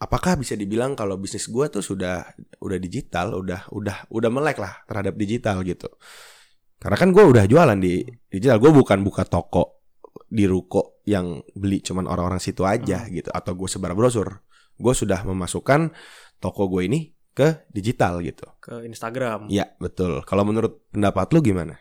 apakah 0.00 0.36
bisa 0.36 0.52
dibilang 0.56 0.92
kalau 0.92 1.16
bisnis 1.16 1.48
gue 1.48 1.66
tuh 1.68 1.84
sudah 1.84 2.24
udah 2.60 2.78
digital, 2.80 3.36
udah 3.40 3.68
udah 3.72 4.08
udah 4.12 4.30
melek 4.32 4.60
lah 4.60 4.84
terhadap 4.84 5.16
digital 5.16 5.64
gitu? 5.64 5.88
Karena 6.80 6.96
kan 6.96 7.12
gue 7.12 7.20
udah 7.22 7.44
jualan 7.44 7.76
di 7.76 8.00
digital, 8.26 8.56
gue 8.56 8.72
bukan 8.72 9.04
buka 9.04 9.22
toko 9.22 9.84
di 10.24 10.48
ruko 10.48 11.04
yang 11.04 11.38
beli 11.52 11.78
cuman 11.78 12.06
orang-orang 12.06 12.40
situ 12.40 12.64
aja 12.64 13.04
gitu, 13.06 13.28
atau 13.28 13.52
gue 13.52 13.68
sebar 13.68 13.92
brosur. 13.92 14.40
Gue 14.74 14.90
sudah 14.92 15.20
memasukkan 15.22 15.92
toko 16.36 16.66
gue 16.66 16.88
ini 16.88 17.00
ke 17.30 17.68
digital 17.68 18.18
gitu. 18.20 18.48
Ke 18.58 18.80
Instagram. 18.82 19.46
Iya 19.46 19.76
betul. 19.76 20.24
Kalau 20.24 20.42
menurut 20.42 20.88
pendapat 20.88 21.30
lu 21.30 21.44
gimana? 21.44 21.76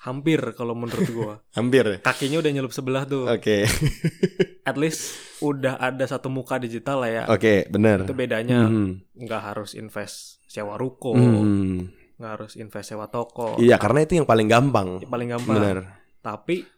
Hampir 0.00 0.40
kalau 0.52 0.72
menurut 0.72 1.08
gua. 1.10 1.34
Hampir. 1.58 1.84
ya? 1.84 1.98
Kakinya 2.00 2.40
udah 2.40 2.50
nyelup 2.50 2.72
sebelah 2.72 3.04
tuh. 3.04 3.28
Oke, 3.28 3.68
At 4.68 4.76
least 4.76 5.12
udah 5.40 5.76
ada 5.76 6.04
satu 6.04 6.32
muka 6.32 6.56
digital 6.56 7.04
lah 7.04 7.10
ya. 7.10 7.22
oke, 7.28 7.68
benar. 7.68 8.04
Itu 8.04 8.12
bedanya 8.12 8.64
Mhm. 8.64 9.16
nggak 9.18 9.42
harus 9.42 9.72
invest 9.72 10.40
sewa 10.44 10.76
ruko, 10.76 11.12
Hmm. 11.12 11.92
Nggak 12.20 12.32
harus 12.36 12.52
invest 12.60 12.92
sewa 12.92 13.08
toko. 13.08 13.56
Iya, 13.56 13.80
karena 13.80 14.04
itu 14.04 14.20
yang 14.20 14.28
paling 14.28 14.44
gampang. 14.44 15.00
Paling 15.08 15.28
gampang. 15.32 15.56
Benar. 15.56 15.76
Tapi 16.20 16.68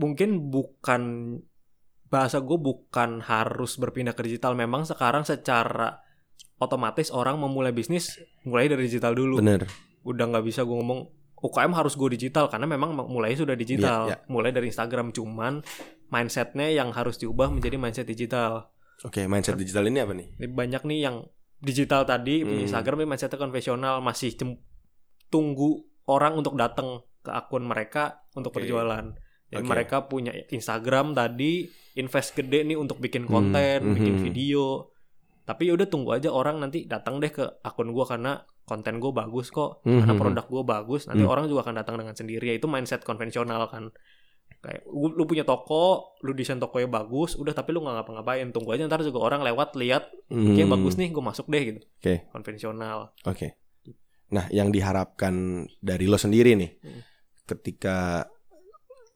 mungkin 0.00 0.48
bukan 0.48 1.02
bahasa 2.08 2.40
gue 2.40 2.56
bukan 2.56 3.20
harus 3.20 3.76
berpindah 3.76 4.16
ke 4.16 4.24
digital. 4.24 4.56
Memang 4.56 4.88
sekarang 4.88 5.28
secara 5.28 6.00
otomatis 6.56 7.12
orang 7.12 7.36
memulai 7.36 7.76
bisnis 7.76 8.16
mulai 8.48 8.72
dari 8.72 8.88
digital 8.88 9.12
dulu. 9.12 9.44
Benar. 9.44 9.68
Udah 10.08 10.24
nggak 10.32 10.44
bisa 10.48 10.64
gue 10.64 10.72
ngomong 10.72 11.20
UKM 11.40 11.72
harus 11.72 11.96
go 11.96 12.08
digital 12.08 12.48
karena 12.48 12.64
memang 12.64 12.96
mulai 12.96 13.36
sudah 13.36 13.56
digital. 13.56 14.08
Iya, 14.08 14.16
iya. 14.24 14.28
Mulai 14.32 14.56
dari 14.56 14.72
Instagram 14.72 15.12
cuman 15.12 15.60
mindsetnya 16.08 16.68
yang 16.72 16.96
harus 16.96 17.20
diubah 17.20 17.52
menjadi 17.52 17.76
mindset 17.76 18.08
digital. 18.08 18.72
Oke, 19.04 19.24
mindset 19.24 19.56
digital 19.56 19.88
ini 19.88 20.00
apa 20.00 20.12
nih? 20.12 20.28
Banyak 20.48 20.84
nih 20.84 20.98
yang 21.04 21.16
digital 21.60 22.08
tadi 22.08 22.42
punya 22.42 22.64
Hmm. 22.64 22.66
Instagram 22.66 22.96
tapi 23.00 23.08
mindsetnya 23.08 23.38
konvensional 23.38 24.00
masih 24.00 24.32
tunggu 25.28 25.84
orang 26.08 26.40
untuk 26.40 26.56
datang 26.56 27.04
ke 27.20 27.30
akun 27.30 27.68
mereka 27.68 28.24
untuk 28.34 28.50
Oke. 28.50 28.64
berjualan. 28.64 29.04
Jadi 29.50 29.62
Oke. 29.62 29.70
mereka 29.70 29.96
punya 30.08 30.32
Instagram 30.48 31.12
tadi 31.12 31.68
invest 31.98 32.32
gede 32.32 32.64
nih 32.64 32.78
untuk 32.78 32.98
bikin 32.98 33.26
Hmm. 33.26 33.32
konten, 33.32 33.78
bikin 33.94 34.14
Mhm. 34.18 34.22
video. 34.24 34.90
Tapi 35.44 35.68
ya 35.68 35.74
udah 35.74 35.88
tunggu 35.90 36.14
aja 36.14 36.30
orang 36.30 36.62
nanti 36.62 36.86
datang 36.86 37.18
deh 37.18 37.28
ke 37.28 37.42
akun 37.60 37.90
gua 37.90 38.06
karena 38.06 38.38
konten 38.62 39.02
gue 39.02 39.10
bagus 39.10 39.50
kok, 39.50 39.82
karena 39.82 40.14
Mhm. 40.14 40.20
produk 40.22 40.46
gue 40.46 40.62
bagus. 40.62 41.10
Nanti 41.10 41.26
Hmm. 41.26 41.32
orang 41.34 41.50
juga 41.50 41.66
akan 41.66 41.74
datang 41.82 41.98
dengan 41.98 42.14
sendiri. 42.14 42.54
Itu 42.54 42.70
mindset 42.70 43.02
konvensional 43.02 43.66
kan. 43.66 43.90
Kayak 44.60 44.84
lu 44.92 45.08
lu 45.16 45.24
punya 45.24 45.40
toko, 45.42 46.12
lu 46.20 46.36
desain 46.36 46.60
tokonya 46.60 46.84
bagus, 46.84 47.32
udah 47.34 47.56
tapi 47.56 47.72
lu 47.72 47.80
nggak 47.80 47.96
ngapa-ngapain. 48.04 48.52
Tunggu 48.52 48.76
aja 48.76 48.84
ntar 48.84 49.00
juga 49.00 49.24
orang 49.24 49.40
lewat 49.40 49.72
lihat 49.80 50.12
Kayak 50.28 50.68
Hmm. 50.68 50.74
bagus 50.76 50.94
nih, 51.00 51.08
gue 51.10 51.24
masuk 51.24 51.46
deh 51.48 51.62
gitu. 51.64 51.80
Oke. 51.80 52.28
Konvensional. 52.30 53.16
Oke. 53.24 53.56
Nah, 54.30 54.46
yang 54.52 54.68
diharapkan 54.70 55.66
dari 55.80 56.04
lo 56.06 56.20
sendiri 56.20 56.54
nih, 56.54 56.70
Hmm. 56.76 57.00
ketika 57.48 58.28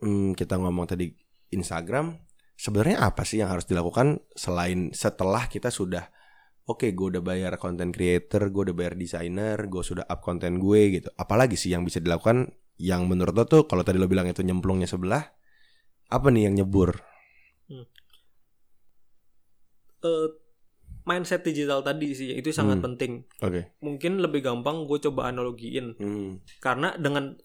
hmm, 0.00 0.34
kita 0.34 0.58
ngomong 0.58 0.90
tadi 0.90 1.12
Instagram, 1.52 2.18
sebenarnya 2.56 3.04
apa 3.04 3.22
sih 3.22 3.38
yang 3.38 3.52
harus 3.52 3.68
dilakukan 3.68 4.24
selain 4.34 4.90
setelah 4.90 5.46
kita 5.46 5.68
sudah 5.68 6.08
Oke, 6.64 6.96
gue 6.96 7.12
udah 7.12 7.20
bayar 7.20 7.60
content 7.60 7.92
creator, 7.92 8.48
gue 8.48 8.72
udah 8.72 8.72
bayar 8.72 8.96
desainer, 8.96 9.68
gue 9.68 9.84
sudah 9.84 10.08
up 10.08 10.24
konten 10.24 10.56
gue 10.56 10.96
gitu. 10.96 11.12
Apalagi 11.12 11.60
sih 11.60 11.76
yang 11.76 11.84
bisa 11.84 12.00
dilakukan 12.00 12.56
yang 12.76 13.06
menurut 13.06 13.34
lo 13.34 13.44
tuh 13.46 13.62
kalau 13.64 13.82
tadi 13.82 13.96
lo 13.98 14.10
bilang 14.10 14.26
itu 14.26 14.42
nyemplungnya 14.42 14.86
sebelah, 14.86 15.22
apa 16.10 16.26
nih 16.30 16.50
yang 16.50 16.54
nyebur? 16.58 16.98
Eh, 20.04 20.28
mindset 21.04 21.44
digital 21.44 21.80
tadi 21.80 22.12
sih 22.12 22.32
itu 22.36 22.52
sangat 22.52 22.80
Hmm. 22.80 22.84
penting. 22.92 23.12
Oke. 23.40 23.76
Mungkin 23.80 24.20
lebih 24.20 24.44
gampang 24.44 24.84
gue 24.84 25.00
coba 25.00 25.28
analogiin 25.28 25.96
Hmm. 25.96 26.40
karena 26.60 26.96
dengan 26.96 27.36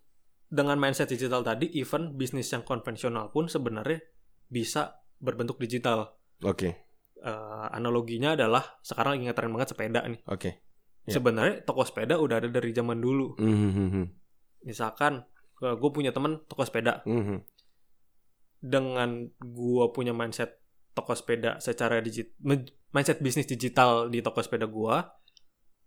dengan 0.50 0.82
mindset 0.82 1.14
digital 1.14 1.46
tadi, 1.46 1.70
even 1.78 2.18
bisnis 2.18 2.50
yang 2.50 2.66
konvensional 2.66 3.30
pun 3.30 3.46
sebenarnya 3.46 4.02
bisa 4.50 4.98
berbentuk 5.22 5.62
digital. 5.62 6.18
Oke. 6.42 6.74
Eh, 7.20 7.66
analoginya 7.70 8.34
adalah 8.34 8.80
sekarang 8.82 9.20
lagi 9.20 9.24
ngetren 9.30 9.52
banget 9.54 9.70
sepeda 9.76 10.02
nih. 10.08 10.20
Oke. 10.26 10.50
Ya. 11.06 11.16
Sebenarnya 11.16 11.62
toko 11.64 11.86
sepeda 11.86 12.18
udah 12.18 12.42
ada 12.42 12.50
dari 12.50 12.72
zaman 12.74 12.98
dulu. 12.98 13.38
Hmm, 13.38 13.56
hmm, 13.56 13.72
hmm, 13.72 13.90
hmm. 13.94 14.06
Misalkan 14.62 15.24
gue 15.60 15.92
punya 15.92 16.10
temen 16.10 16.40
toko 16.48 16.64
sepeda, 16.64 17.04
Hmm, 17.04 17.24
hmm. 17.26 17.40
dengan 18.60 19.28
gua 19.40 19.92
punya 19.92 20.12
mindset 20.12 20.60
toko 20.92 21.16
sepeda 21.16 21.60
secara 21.60 22.00
digital 22.00 22.36
mindset 22.92 23.20
bisnis 23.20 23.48
digital 23.48 24.08
di 24.08 24.20
toko 24.20 24.44
sepeda 24.44 24.68
gua 24.68 25.16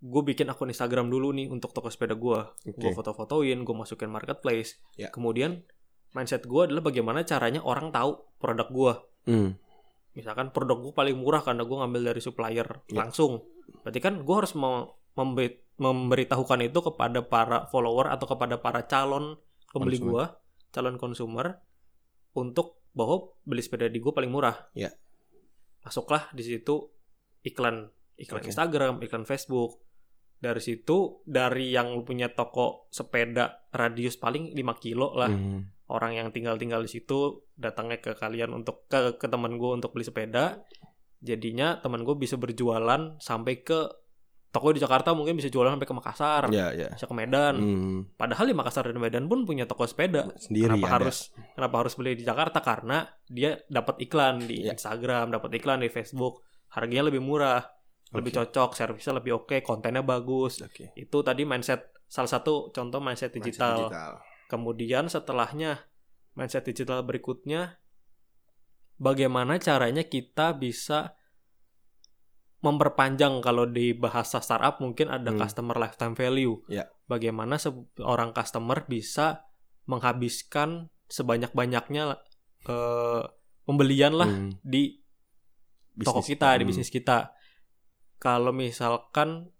gue 0.00 0.22
bikin 0.24 0.48
akun 0.48 0.72
Instagram 0.72 1.06
dulu 1.06 1.36
nih 1.36 1.46
untuk 1.46 1.70
toko 1.70 1.92
sepeda 1.92 2.16
gua 2.16 2.48
Oke. 2.64 2.74
gue 2.74 2.90
foto-fotoin 2.90 3.60
gue 3.60 3.74
masukin 3.76 4.08
marketplace 4.08 4.80
Ya. 4.96 5.12
kemudian 5.12 5.68
mindset 6.10 6.48
gua 6.48 6.64
adalah 6.64 6.80
bagaimana 6.82 7.22
caranya 7.22 7.60
orang 7.60 7.92
tahu 7.92 8.24
produk 8.40 8.68
gua 8.72 8.92
Hmm. 9.22 9.54
misalkan 10.12 10.48
produk 10.50 10.80
gua 10.80 10.92
paling 10.96 11.14
murah 11.14 11.44
karena 11.44 11.62
gua 11.62 11.84
ngambil 11.84 12.16
dari 12.16 12.20
supplier 12.20 12.66
Ya. 12.88 13.04
langsung 13.04 13.44
berarti 13.84 14.00
kan 14.00 14.24
gua 14.24 14.42
harus 14.42 14.56
mau 14.56 14.96
memberitahukan 15.82 16.62
itu 16.62 16.78
kepada 16.78 17.26
para 17.26 17.66
follower 17.66 18.06
atau 18.08 18.30
kepada 18.30 18.62
para 18.62 18.86
calon 18.86 19.34
pembeli 19.74 19.98
gua 19.98 20.38
calon 20.70 20.94
konsumer 20.96 21.58
untuk 22.32 22.78
bahwa 22.94 23.34
beli 23.42 23.60
sepeda 23.60 23.90
di 23.90 23.98
gua 23.98 24.14
paling 24.14 24.30
murah 24.30 24.70
Ya. 24.72 24.94
masuklah 25.82 26.30
di 26.30 26.46
situ 26.46 26.94
iklan 27.42 27.90
iklan 28.14 28.40
Oke. 28.40 28.48
Instagram 28.54 29.02
iklan 29.02 29.26
Facebook 29.26 29.82
dari 30.38 30.58
situ 30.58 31.22
dari 31.22 31.70
yang 31.70 31.94
lu 31.94 32.02
punya 32.02 32.30
toko 32.30 32.86
sepeda 32.90 33.66
radius 33.70 34.18
paling 34.18 34.54
5 34.54 34.58
kilo 34.78 35.14
lah 35.14 35.30
Hmm. 35.30 35.70
orang 35.86 36.18
yang 36.18 36.28
tinggal-tinggal 36.30 36.82
di 36.82 36.90
situ 36.90 37.46
datangnya 37.54 37.98
ke 37.98 38.14
kalian 38.14 38.50
untuk 38.50 38.86
ke 38.86 39.18
ke 39.18 39.26
teman 39.26 39.54
gue 39.54 39.70
untuk 39.70 39.94
beli 39.94 40.02
sepeda 40.02 40.62
jadinya 41.22 41.78
teman 41.78 42.02
gue 42.02 42.18
bisa 42.18 42.34
berjualan 42.34 43.18
sampai 43.22 43.62
ke 43.62 44.01
toko 44.52 44.68
di 44.68 44.78
Jakarta 44.78 45.16
mungkin 45.16 45.34
bisa 45.34 45.48
jualan 45.48 45.72
sampai 45.72 45.88
ke 45.88 45.96
Makassar 45.96 46.42
Ya, 46.52 46.70
ya. 46.70 46.92
bisa 46.92 47.08
ke 47.08 47.14
Medan 47.16 47.54
Hmm. 47.56 47.98
padahal 48.14 48.44
di 48.44 48.52
Makassar 48.52 48.84
dan 48.84 49.00
Medan 49.00 49.24
pun 49.24 49.42
punya 49.42 49.64
toko 49.64 49.82
sepeda 49.82 50.28
Sendiri 50.36 50.68
kenapa 50.70 50.86
ada. 50.86 50.94
harus 51.00 51.32
kenapa 51.50 51.74
harus 51.80 51.96
beli 51.96 52.12
di 52.14 52.22
Jakarta 52.22 52.60
karena 52.60 53.02
dia 53.24 53.56
dapat 53.66 53.96
iklan 53.98 54.44
di 54.44 54.68
Ya. 54.68 54.76
Instagram 54.76 55.32
dapat 55.32 55.56
iklan 55.56 55.80
di 55.80 55.88
Facebook 55.88 56.44
harganya 56.68 57.08
lebih 57.08 57.20
murah 57.20 57.64
lebih 58.12 58.28
Oke. 58.30 58.38
cocok 58.44 58.70
servisnya 58.72 59.16
lebih 59.16 59.32
oke 59.38 59.56
kontennya 59.62 60.04
bagus 60.04 60.60
Oke. 60.60 60.92
itu 60.92 61.18
tadi 61.18 61.42
mindset 61.42 61.88
salah 62.04 62.28
satu 62.28 62.68
contoh 62.68 63.00
mindset 63.00 63.32
Mindset 63.32 63.40
digital 63.40 63.76
digital. 63.88 64.12
Kemudian 64.44 65.08
setelahnya 65.08 65.80
mindset 66.34 66.60
digital 66.62 67.00
berikutnya 67.00 67.80
bagaimana 68.96 69.56
caranya 69.56 70.04
kita 70.04 70.52
bisa 70.54 71.16
memperpanjang 72.62 73.42
kalau 73.42 73.66
di 73.66 73.90
bahasa 73.92 74.38
startup 74.38 74.78
mungkin 74.78 75.10
ada 75.10 75.28
Hmm. 75.28 75.38
customer 75.38 75.76
lifetime 75.76 76.14
value. 76.14 76.62
Ya. 76.66 76.86
Bagaimana 77.04 77.58
seorang 77.58 78.30
customer 78.30 78.86
bisa 78.86 79.44
menghabiskan 79.84 80.88
sebanyak-banyaknya 81.06 82.16
eh, 82.62 83.22
pembelian 83.66 84.14
lah 84.14 84.30
Hmm. 84.30 84.54
di 84.62 85.02
toko 85.98 86.22
Bisnis. 86.22 86.30
kita, 86.32 86.48
di 86.54 86.62
Hmm. 86.62 86.70
bisnis 86.70 86.88
kita. 86.88 87.34
Kalau 88.16 88.54
misalkan 88.54 89.50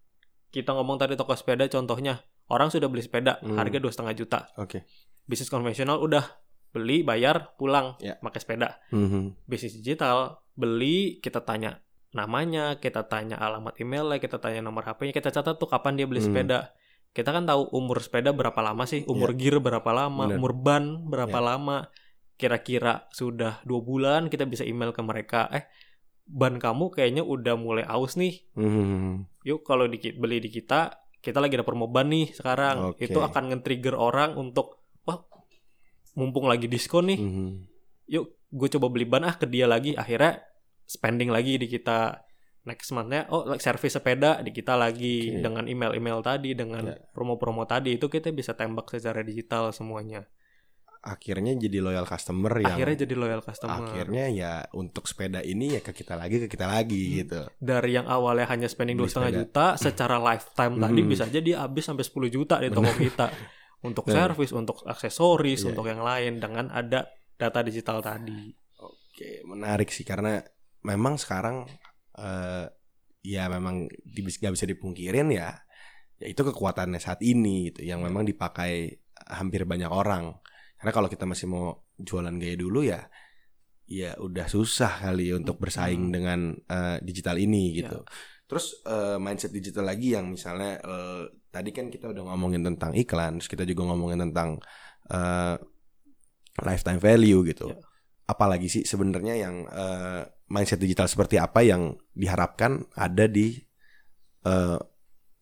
kita 0.49 0.71
ngomong 0.71 0.97
tadi 0.97 1.19
toko 1.19 1.35
sepeda 1.35 1.67
contohnya, 1.67 2.23
orang 2.47 2.71
sudah 2.71 2.87
beli 2.87 3.03
sepeda 3.03 3.43
Hmm. 3.43 3.59
harga 3.59 3.83
dua 3.83 3.91
setengah 3.91 4.15
juta 4.15 4.41
Oke. 4.55 4.87
bisnis 5.25 5.51
konvensional 5.51 5.99
udah 5.99 6.23
beli 6.71 7.03
bayar 7.03 7.59
pulang 7.59 7.99
Ya. 7.99 8.17
pakai 8.17 8.38
sepeda 8.38 8.79
Hmm. 8.88 9.35
bisnis 9.45 9.75
digital 9.75 10.38
beli 10.55 11.19
kita 11.19 11.43
tanya 11.43 11.83
namanya 12.12 12.77
kita 12.77 13.03
tanya 13.03 13.37
alamat 13.37 13.77
emailnya 13.77 14.16
kita 14.16 14.37
tanya 14.37 14.61
nomor 14.61 14.85
HP-nya 14.85 15.12
kita 15.12 15.29
catat 15.31 15.57
tuh 15.57 15.66
kapan 15.66 15.96
dia 15.96 16.05
beli 16.05 16.20
Hmm. 16.20 16.29
sepeda 16.29 16.59
kita 17.11 17.29
kan 17.29 17.44
tahu 17.44 17.68
umur 17.70 18.01
sepeda 18.01 18.31
berapa 18.31 18.57
lama 18.59 18.85
sih 18.85 19.05
umur 19.05 19.33
gear 19.33 19.59
berapa 19.59 19.90
lama 19.90 20.25
Bener. 20.27 20.37
umur 20.37 20.53
ban 20.55 20.85
berapa 21.03 21.33
Ya. 21.35 21.44
lama 21.46 21.77
kira-kira 22.35 23.09
sudah 23.11 23.61
dua 23.62 23.81
bulan 23.81 24.27
kita 24.27 24.44
bisa 24.44 24.62
email 24.62 24.90
ke 24.90 25.01
mereka 25.01 25.48
eh 25.51 25.64
ban 26.25 26.57
kamu 26.57 26.88
kayaknya 26.90 27.22
udah 27.22 27.55
mulai 27.55 27.85
aus 27.85 28.14
nih 28.14 28.44
Hmm. 28.53 29.25
yuk 29.42 29.61
kalau 29.62 29.85
di, 29.87 29.96
beli 30.11 30.38
di 30.38 30.48
kita 30.48 30.92
kita 31.18 31.38
lagi 31.38 31.55
ada 31.55 31.62
promo 31.62 31.87
ban 31.87 32.09
nih 32.09 32.33
sekarang 32.33 32.92
Oke. 32.92 33.07
itu 33.07 33.18
akan 33.18 33.42
nge-trigger 33.51 33.94
orang 33.94 34.35
untuk 34.35 34.81
wah 35.03 35.20
mumpung 36.12 36.44
lagi 36.44 36.66
diskon 36.66 37.09
nih 37.09 37.18
Hmm. 37.18 37.53
yuk 38.07 38.27
gue 38.48 38.68
coba 38.70 38.87
beli 38.88 39.05
ban 39.05 39.22
ah 39.22 39.33
ke 39.33 39.44
dia 39.44 39.64
lagi 39.64 39.92
akhirnya 39.94 40.44
spending 40.85 41.29
lagi 41.29 41.57
di 41.57 41.66
kita 41.66 42.23
next 42.62 42.90
monthnya 42.90 43.27
oh 43.29 43.42
like 43.45 43.59
service 43.59 43.90
sepeda 43.92 44.38
di 44.38 44.51
kita 44.51 44.75
lagi 44.75 45.31
Oke. 45.31 45.40
dengan 45.40 45.66
email-email 45.66 46.18
tadi 46.21 46.55
dengan 46.55 46.85
Ya. 46.85 46.97
promo-promo 47.11 47.64
tadi 47.64 47.97
itu 47.97 48.07
kita 48.07 48.31
bisa 48.31 48.55
tembak 48.55 48.87
secara 48.88 49.21
digital 49.21 49.71
semuanya 49.71 50.27
Akhirnya 51.03 51.59
jadi 51.59 51.83
loyal 51.83 52.07
customer 52.07 52.62
yang 52.62 52.79
akhirnya 52.79 53.03
jadi 53.03 53.14
loyal 53.18 53.42
customer 53.42 53.90
akhirnya 53.90 54.31
ya 54.31 54.53
untuk 54.71 55.11
sepeda 55.11 55.42
ini 55.42 55.75
ya 55.75 55.83
ke 55.83 55.90
kita 55.90 56.14
lagi 56.14 56.38
ke 56.38 56.47
kita 56.47 56.71
lagi 56.71 57.03
Hmm. 57.03 57.14
gitu. 57.18 57.40
dari 57.59 57.90
yang 57.92 58.07
awalnya 58.07 58.47
hanya 58.47 58.71
spending 58.71 58.95
dua 58.95 59.11
setengah 59.11 59.42
juta 59.42 59.75
secara 59.75 60.23
lifetime 60.23 60.79
tadi 60.79 61.01
Mhm. 61.03 61.09
bisa 61.11 61.27
aja 61.27 61.42
dia 61.42 61.59
habis 61.59 61.83
sampai 61.83 62.07
10 62.07 62.31
juta 62.31 62.55
di 62.57 62.71
toko 62.71 62.87
kita 62.95 63.27
untuk 63.83 64.07
service 64.07 64.55
untuk 64.55 64.87
aksesoris 64.87 65.59
Iya. 65.61 65.75
untuk 65.75 65.90
yang 65.90 65.99
lain 66.01 66.38
dengan 66.38 66.71
ada 66.71 67.11
data 67.35 67.61
digital 67.61 67.99
tadi 67.99 68.55
Oke, 68.79 69.42
menarik 69.42 69.90
sih 69.90 70.07
karena 70.07 70.38
memang 70.83 71.18
sekarang 71.18 71.66
eh, 72.18 72.66
ya 73.23 73.47
memang 73.47 73.87
nggak 73.87 74.55
bisa 74.55 74.66
dipungkirin 74.66 75.31
ya, 75.31 75.55
ya 76.18 76.27
itu 76.27 76.42
kekuatannya 76.42 76.99
saat 76.99 77.23
ini 77.23 77.71
gitu, 77.71 77.87
yang 77.87 78.03
memang 78.03 78.27
dipakai 78.27 78.99
hampir 79.31 79.62
banyak 79.62 79.90
orang. 79.90 80.35
Karena 80.79 80.90
kalau 80.90 81.07
kita 81.07 81.23
masih 81.23 81.47
mau 81.47 81.87
jualan 81.95 82.35
gaya 82.42 82.59
dulu 82.59 82.83
ya, 82.83 83.07
ya 83.87 84.18
udah 84.18 84.51
susah 84.51 85.07
kali 85.07 85.31
untuk 85.31 85.62
bersaing 85.62 86.11
Hmm. 86.11 86.14
dengan 86.14 86.40
eh, 86.59 86.99
digital 87.07 87.38
ini 87.38 87.79
gitu. 87.79 88.03
Terus 88.51 88.83
eh, 88.85 89.16
mindset 89.23 89.55
digital 89.55 89.87
lagi 89.87 90.18
yang 90.18 90.35
misalnya 90.35 90.83
eh, 90.83 91.23
tadi 91.55 91.71
kan 91.71 91.87
kita 91.95 92.11
udah 92.11 92.27
ngomongin 92.27 92.66
tentang 92.66 92.92
iklan, 92.99 93.38
terus 93.38 93.47
kita 93.47 93.62
juga 93.62 93.95
ngomongin 93.95 94.18
tentang 94.29 94.59
eh, 95.14 95.57
lifetime 96.59 96.99
value 96.99 97.47
gitu. 97.47 97.71
Ya. 97.71 97.79
Apalagi 98.27 98.66
sih 98.66 98.83
sebenarnya 98.83 99.38
yang 99.38 99.62
eh, 99.71 100.23
mindset 100.53 100.77
digital 100.77 101.09
seperti 101.09 101.41
apa 101.41 101.65
yang 101.65 101.83
diharapkan 102.12 102.85
ada 102.93 103.25
di 103.25 103.57
eh, 104.43 104.79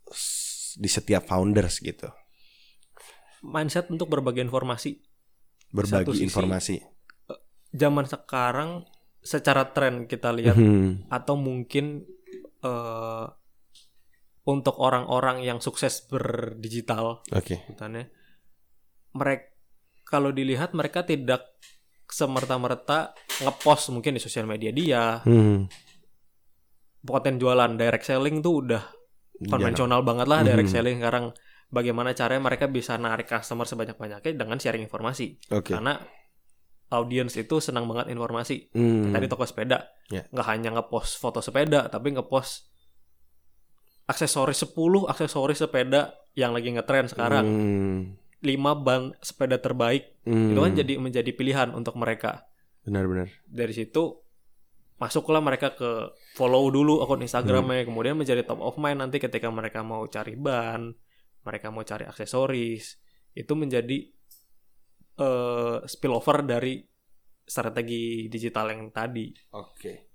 s- 0.07 0.79
di 0.79 0.87
setiap 0.87 1.27
founders 1.27 1.83
gitu. 1.83 2.07
mindset 3.43 3.89
untuk 3.89 4.07
berbagi 4.09 4.39
informasi. 4.41 5.01
berbagi 5.71 6.13
sisi- 6.13 6.25
informasi. 6.25 6.77
Zaman 7.71 8.05
sekarang 8.05 8.85
secara 9.19 9.71
tren 9.71 10.05
kita 10.05 10.29
lihat 10.31 10.55
Hmm. 10.55 11.07
atau 11.09 11.35
mungkin 11.35 12.05
eh, 12.61 13.27
untuk 14.43 14.77
orang-orang 14.77 15.41
yang 15.41 15.59
sukses 15.59 16.05
berdigital 16.05 17.25
Oke. 17.31 17.65
sebutannya 17.65 18.13
mereka 19.11 19.49
kalau 20.03 20.29
dilihat 20.31 20.73
mereka 20.73 21.01
tidak 21.03 21.47
semerta-merta 22.11 23.15
ngepost 23.41 23.91
mungkin 23.91 24.15
di 24.15 24.21
sosial 24.21 24.45
media 24.45 24.71
dia 24.71 25.23
Hmm. 25.23 25.67
konten 27.01 27.39
jualan 27.39 27.75
direct 27.75 28.05
selling 28.05 28.39
tuh 28.39 28.55
udah 28.61 28.83
Jarang. 28.83 29.49
konvensional 29.49 30.01
banget 30.03 30.27
lah 30.27 30.45
direct 30.45 30.69
Mhm. 30.69 30.75
selling 30.75 30.97
sekarang 30.99 31.25
bagaimana 31.71 32.13
caranya 32.13 32.43
mereka 32.45 32.67
bisa 32.67 32.95
narik 32.95 33.25
customer 33.25 33.65
sebanyak-banyaknya 33.65 34.37
dengan 34.37 34.59
sharing 34.59 34.83
informasi 34.83 35.39
Oke. 35.49 35.73
karena 35.73 35.97
audiens 36.91 37.33
itu 37.35 37.57
senang 37.57 37.87
banget 37.87 38.11
informasi 38.11 38.75
Hmm. 38.75 39.15
tadi 39.15 39.27
toko 39.27 39.47
sepeda 39.47 39.87
Ya. 40.11 40.27
nggak 40.27 40.47
hanya 40.47 40.69
ngepost 40.75 41.17
foto 41.17 41.39
sepeda 41.39 41.87
tapi 41.87 42.11
ngepost 42.11 42.69
aksesoris 44.05 44.59
10 44.61 45.07
aksesoris 45.07 45.63
sepeda 45.63 46.11
yang 46.35 46.51
lagi 46.51 46.69
ngetren 46.69 47.07
sekarang 47.07 47.47
Hmm. 47.47 48.20
5 48.41 48.57
ban 48.77 49.13
sepeda 49.21 49.57
terbaik 49.57 50.17
Hmm. 50.21 50.53
itu 50.53 50.61
kan 50.61 50.73
jadi 50.75 50.93
menjadi 50.97 51.31
pilihan 51.31 51.73
untuk 51.73 51.97
mereka 51.97 52.45
benar-benar. 52.83 53.29
dari 53.45 53.73
situ 53.73 54.21
masuklah 54.97 55.41
mereka 55.41 55.73
ke 55.73 55.91
follow 56.31 56.69
dulu 56.69 57.01
akun 57.01 57.21
Instagramnya 57.21 57.85
kemudian 57.85 58.15
menjadi 58.15 58.43
top 58.43 58.61
of 58.61 58.77
mind 58.77 59.01
nanti 59.01 59.17
ketika 59.17 59.49
mereka 59.49 59.81
mau 59.81 60.05
cari 60.07 60.37
ban 60.37 60.93
mereka 61.41 61.69
mau 61.69 61.81
cari 61.83 62.05
aksesoris 62.05 63.01
itu 63.33 63.53
menjadi 63.55 63.97
eh 65.17 65.77
spillover 65.85 66.43
dari 66.43 66.85
strategi 67.43 68.27
digital 68.27 68.71
yang 68.71 68.89
tadi 68.91 69.33
Oke. 69.51 70.13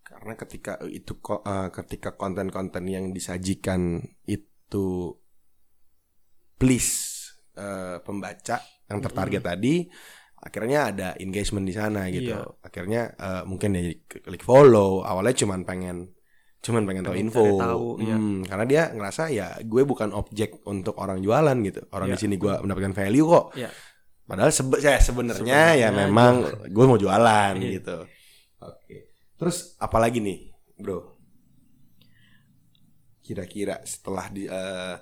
Karena 0.00 0.34
ketika 0.34 0.74
itu 0.84 1.18
ko- 1.18 1.38
eh, 1.40 1.70
ketika 1.70 2.14
konten-konten 2.14 2.82
yang 2.84 3.10
disajikan 3.10 3.98
itu 4.24 5.14
please 6.56 7.09
eh, 7.60 7.96
pembaca 8.00 8.56
yang 8.88 8.98
tertarget 8.98 9.42
tadi 9.44 9.84
akhirnya 10.40 10.88
ada 10.88 11.08
engagement 11.20 11.62
di 11.62 11.74
sana 11.76 12.08
gitu. 12.08 12.32
Iya. 12.32 12.48
Akhirnya 12.60 13.02
eh, 13.12 13.42
mungkin 13.44 13.76
dia 13.76 13.92
klik 14.02 14.40
follow, 14.40 15.04
awalnya 15.04 15.36
cuman 15.36 15.62
pengen 15.62 16.16
cuman 16.60 16.84
pengen 16.84 17.02
tahu 17.02 17.14
Pengen 17.16 17.28
info. 17.28 17.44
tahu, 17.56 17.86
iya. 18.00 18.16
Hmm, 18.16 18.44
karena 18.44 18.64
dia 18.64 18.82
ngerasa 18.90 19.22
ya 19.28 19.56
gue 19.60 19.82
bukan 19.82 20.12
objek 20.12 20.60
untuk 20.64 20.96
orang 20.96 21.20
jualan 21.20 21.56
gitu. 21.60 21.84
Orang 21.90 22.08
Iya. 22.08 22.16
di 22.16 22.20
sini 22.20 22.34
gue 22.36 22.52
mendapatkan 22.56 22.92
value 22.94 23.26
kok. 23.26 23.46
ya 23.54 23.70
Padahal 24.24 24.52
sebe 24.54 24.76
ya 24.78 24.94
sebenarnya 24.96 25.60
ya 25.74 25.88
Sebenarnya 25.88 26.06
memang 26.06 26.34
gue 26.68 26.84
mau 26.84 26.96
jualan 26.96 27.54
Iya. 27.56 27.70
gitu. 27.76 27.96
Oke. 28.60 28.96
Terus 29.36 29.56
apalagi 29.76 30.20
nih, 30.20 30.52
Bro? 30.76 31.16
Kira-kira 33.20 33.78
setelah 33.84 34.26
di 34.28 34.44
eh, 34.44 34.96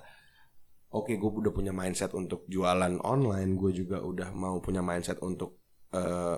Oke, 0.89 1.21
gue 1.21 1.29
udah 1.29 1.53
punya 1.53 1.69
mindset 1.69 2.17
untuk 2.17 2.49
jualan 2.49 2.97
online, 3.05 3.53
gue 3.53 3.71
juga 3.85 4.01
udah 4.01 4.33
mau 4.33 4.57
punya 4.57 4.81
mindset 4.81 5.21
untuk 5.21 5.61
eh 5.93 6.37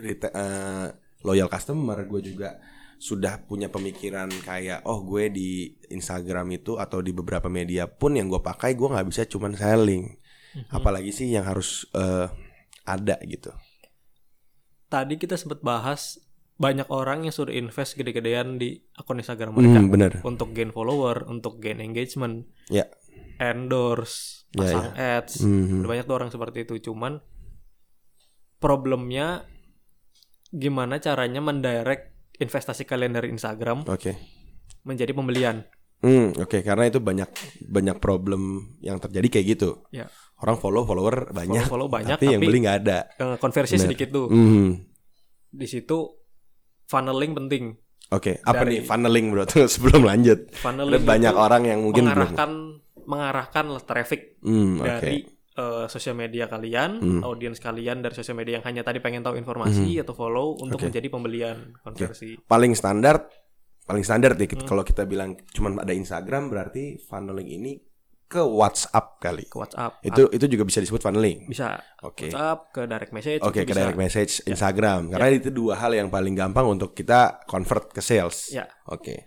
reta- 0.00 0.32
eh, 0.32 0.88
loyal 1.26 1.50
customer, 1.52 1.98
gue 2.08 2.20
juga 2.22 2.56
sudah 2.98 3.46
punya 3.46 3.70
pemikiran 3.70 4.26
kayak 4.42 4.82
oh 4.82 5.06
gue 5.06 5.30
di 5.30 5.70
Instagram 5.94 6.50
itu 6.58 6.74
atau 6.82 6.98
di 6.98 7.14
beberapa 7.14 7.46
media 7.46 7.86
pun 7.86 8.18
yang 8.18 8.26
gue 8.26 8.42
pakai 8.42 8.74
gue 8.74 8.88
nggak 8.88 9.08
bisa 9.08 9.22
cuman 9.28 9.54
selling. 9.54 10.18
Apalagi 10.72 11.12
sih 11.12 11.28
yang 11.30 11.44
harus 11.44 11.86
eh, 11.92 12.26
ada 12.88 13.20
gitu. 13.28 13.52
Tadi 14.88 15.20
kita 15.20 15.36
sempat 15.36 15.60
bahas 15.60 16.16
banyak 16.58 16.90
orang 16.90 17.22
yang 17.22 17.34
sudah 17.34 17.54
invest 17.54 17.94
gede-gedean 17.94 18.58
di 18.58 18.74
akun 18.98 19.22
Instagram 19.22 19.54
mereka. 19.54 19.78
Hmm, 19.78 19.88
bener. 19.94 20.12
Untuk 20.26 20.50
gain 20.50 20.74
follower 20.74 21.30
untuk 21.30 21.62
gain 21.62 21.78
engagement. 21.78 22.50
Ya. 22.66 22.90
Endorse 23.38 24.38
Ya, 24.50 24.64
pasang 24.64 24.88
ads. 24.98 25.44
Mhm. 25.46 25.86
Udah 25.86 25.88
banyak 25.94 26.04
tuh 26.10 26.16
orang 26.18 26.30
seperti 26.34 26.58
itu. 26.66 26.90
Cuman 26.90 27.22
problemnya 28.58 29.46
gimana 30.50 30.98
caranya 30.98 31.38
mendirect 31.38 32.34
investasi 32.40 32.88
kalian 32.88 33.14
dari 33.14 33.28
Instagram 33.30 33.84
oke. 33.86 34.12
menjadi 34.82 35.12
pembelian? 35.14 35.62
Hmm, 36.02 36.34
oke. 36.34 36.62
Karena 36.66 36.90
itu 36.90 36.98
banyak 36.98 37.30
banyak 37.70 37.96
problem 38.02 38.74
yang 38.82 38.98
terjadi 38.98 39.38
kayak 39.38 39.46
gitu. 39.58 39.86
Ya. 39.94 40.10
Orang 40.38 40.58
follow 40.58 40.82
follower 40.82 41.30
banyak 41.30 41.66
follow 41.70 41.86
banyak 41.86 42.18
tapi, 42.18 42.34
yang 42.34 42.42
tapi, 42.42 42.48
beli 42.50 42.58
nggak 42.66 42.78
ada. 42.82 42.98
eh, 43.14 43.36
konversi 43.38 43.78
Bener. 43.78 43.84
sedikit 43.86 44.08
tuh. 44.10 44.26
Mhm. 44.26 44.90
di 45.48 45.64
situ 45.64 46.17
funneling 46.88 47.36
penting 47.36 47.64
oke 48.08 48.32
apa 48.42 48.64
Dari- 48.64 48.70
nih 48.72 48.80
funneling 48.82 49.26
bro 49.28 49.44
Tuh, 49.48 49.68
sebelum 49.68 50.02
lanjut 50.02 50.48
funneling 50.56 51.04
banyak 51.04 51.34
orang 51.36 51.62
yang 51.64 51.80
mungkin 51.80 52.08
belum 52.08 52.16
mengarahkan 52.34 52.50
mengarahkan 53.04 53.64
traffic 53.84 54.40
Hmm, 54.40 54.80
dari 54.80 55.24
eh, 55.54 55.86
sosial 55.86 56.14
media 56.14 56.46
kalian, 56.46 56.90
Hmm. 56.98 57.20
audiens 57.20 57.58
kalian 57.58 57.98
dari 57.98 58.14
sosial 58.14 58.36
media 58.36 58.60
yang 58.60 58.66
hanya 58.66 58.82
tadi 58.82 59.00
pengen 59.00 59.20
tahu 59.20 59.34
informasi 59.34 59.98
atau 59.98 60.12
follow 60.12 60.54
untuk 60.54 60.76
Hmm. 60.76 60.86
Oke. 60.86 60.94
menjadi 60.94 61.08
pembelian 61.08 61.56
konversi. 61.78 62.38
paling 62.40 62.72
standar 62.72 63.26
paling 63.82 64.04
standar 64.04 64.36
deh 64.36 64.44
Hmm. 64.44 64.62
kalau 64.62 64.84
kita 64.84 65.02
bilang 65.02 65.34
cuman 65.48 65.80
ada 65.80 65.90
Instagram 65.90 66.46
berarti 66.46 67.00
funneling 67.00 67.48
ini 67.50 67.72
ke 68.28 68.38
WhatsApp 68.38 69.16
kali 69.18 69.48
Ke 69.48 69.56
WhatsApp. 69.56 70.04
itu 70.04 70.28
itu 70.28 70.46
juga 70.46 70.62
bisa 70.62 70.78
disebut 70.78 71.00
funneling 71.00 71.48
bisa 71.48 71.80
oke 72.00 72.28
WhatsApp 72.28 72.60
ke 72.70 72.80
direct 72.84 73.12
message. 73.12 73.40
Oke, 73.40 73.64
itu 73.64 73.64
ke 73.64 73.72
bisa. 73.72 73.80
direct 73.82 73.96
message 73.98 74.32
Instagram. 74.44 75.00
Karena 75.08 75.28
itu 75.32 75.48
dua 75.48 75.74
hal 75.74 75.92
yang 75.92 76.08
paling 76.08 76.32
gampang 76.32 76.68
untuk 76.68 76.92
kita 76.92 77.40
convert 77.44 77.88
ke 77.88 77.98
sales. 77.98 78.52
Ya. 78.52 78.68
Oke. 78.84 79.24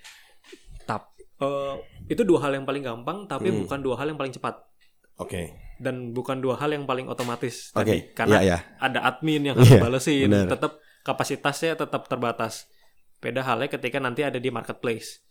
Tap, 0.84 1.12
eh, 1.18 1.76
itu 2.08 2.22
dua 2.22 2.46
hal 2.46 2.54
yang 2.54 2.64
paling 2.64 2.82
gampang, 2.82 3.26
tapi 3.26 3.50
Hmm. 3.50 3.66
bukan 3.66 3.80
dua 3.82 3.98
hal 3.98 4.08
yang 4.08 4.16
paling 4.16 4.32
cepat 4.32 4.56
Oke. 5.18 5.58
dan 5.78 6.12
bukan 6.12 6.38
dua 6.38 6.56
hal 6.56 6.70
yang 6.70 6.86
paling 6.86 7.06
otomatis. 7.06 7.74
Oke. 7.74 7.82
Tadi 7.82 7.98
karena 8.14 8.38
Iya, 8.38 8.42
iya. 8.44 8.58
ada 8.78 9.00
admin 9.04 9.42
yang 9.44 9.56
harus 9.58 9.66
Iya, 9.68 9.82
balesin, 9.82 10.30
tetap 10.48 10.78
kapasitasnya 11.02 11.74
tetap 11.76 12.06
terbatas. 12.06 12.70
Beda 13.18 13.42
halnya 13.42 13.66
ketika 13.68 13.98
nanti 13.98 14.22
ada 14.22 14.38
di 14.38 14.50
marketplace. 14.50 15.22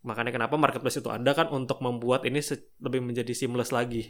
Makanya 0.00 0.32
kenapa 0.32 0.56
marketplace 0.56 1.04
itu 1.04 1.12
ada 1.12 1.36
kan 1.36 1.52
untuk 1.52 1.84
membuat 1.84 2.24
ini 2.24 2.40
lebih 2.80 3.04
menjadi 3.04 3.32
seamless 3.36 3.68
lagi. 3.68 4.08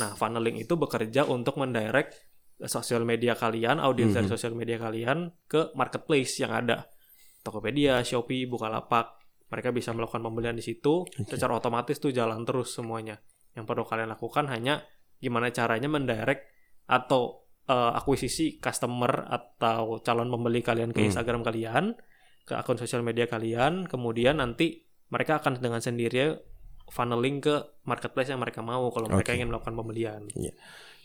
Nah, 0.00 0.16
funneling 0.16 0.56
itu 0.56 0.74
bekerja 0.74 1.28
untuk 1.28 1.60
mendirect 1.60 2.16
sosial 2.64 3.04
media 3.04 3.36
kalian, 3.36 3.76
audiens 3.76 4.16
dari 4.16 4.24
Mhm. 4.24 4.32
sosial 4.32 4.56
media 4.56 4.80
kalian 4.80 5.28
ke 5.44 5.76
marketplace 5.76 6.40
yang 6.40 6.56
ada. 6.56 6.88
Tokopedia, 7.44 8.00
Shopee, 8.00 8.48
Bukalapak. 8.48 9.12
Mereka 9.46 9.70
bisa 9.70 9.94
melakukan 9.94 10.24
pembelian 10.24 10.56
di 10.56 10.64
situ. 10.64 11.06
Secara 11.28 11.54
otomatis 11.60 12.00
tuh 12.00 12.10
jalan 12.10 12.42
terus 12.42 12.74
semuanya. 12.74 13.20
Yang 13.54 13.64
perlu 13.68 13.84
kalian 13.86 14.10
lakukan 14.10 14.50
hanya 14.50 14.82
gimana 15.16 15.52
caranya 15.52 15.86
mendirect 15.86 16.48
atau 16.88 17.44
eh, 17.66 17.92
akuisisi 17.98 18.62
customer 18.62 19.26
atau 19.26 19.98
calon 19.98 20.30
pembeli 20.30 20.62
kalian 20.62 20.94
ke 20.94 21.02
Hmm. 21.02 21.10
Instagram 21.10 21.42
kalian, 21.42 21.98
ke 22.46 22.54
akun 22.54 22.78
sosial 22.78 23.02
media 23.02 23.26
kalian, 23.26 23.90
kemudian 23.90 24.38
nanti 24.38 24.85
mereka 25.10 25.38
akan 25.38 25.62
dengan 25.62 25.78
sendirinya 25.82 26.36
funneling 26.90 27.42
ke 27.42 27.54
marketplace 27.86 28.30
yang 28.30 28.42
mereka 28.42 28.62
mau 28.62 28.90
kalau 28.94 29.10
mereka 29.10 29.34
Oke. 29.34 29.38
ingin 29.38 29.48
melakukan 29.50 29.74
pembelian. 29.74 30.22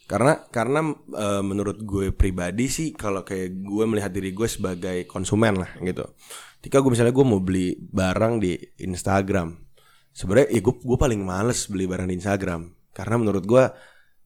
Karena 0.05 0.43
karena 0.51 0.91
eh, 0.93 1.43
menurut 1.45 1.81
gue 1.81 2.11
pribadi 2.11 2.67
sih 2.67 2.91
kalau 2.93 3.23
kayak 3.23 3.63
gue 3.63 3.83
melihat 3.87 4.11
diri 4.11 4.35
gue 4.35 4.47
sebagai 4.49 5.07
konsumen 5.07 5.61
lah 5.61 5.71
gitu. 5.81 6.03
Ketika 6.61 6.83
gue 6.83 6.91
misalnya 6.93 7.13
gue 7.15 7.25
mau 7.25 7.41
beli 7.41 7.73
barang 7.79 8.33
di 8.37 8.53
Instagram, 8.85 9.57
sebenarnya 10.13 10.53
ya 10.53 10.61
gue 10.61 10.73
gue 10.77 10.97
paling 10.99 11.21
males 11.23 11.65
beli 11.65 11.89
barang 11.89 12.07
di 12.11 12.15
Instagram 12.19 12.61
karena 12.91 13.15
menurut 13.17 13.43
gue 13.47 13.63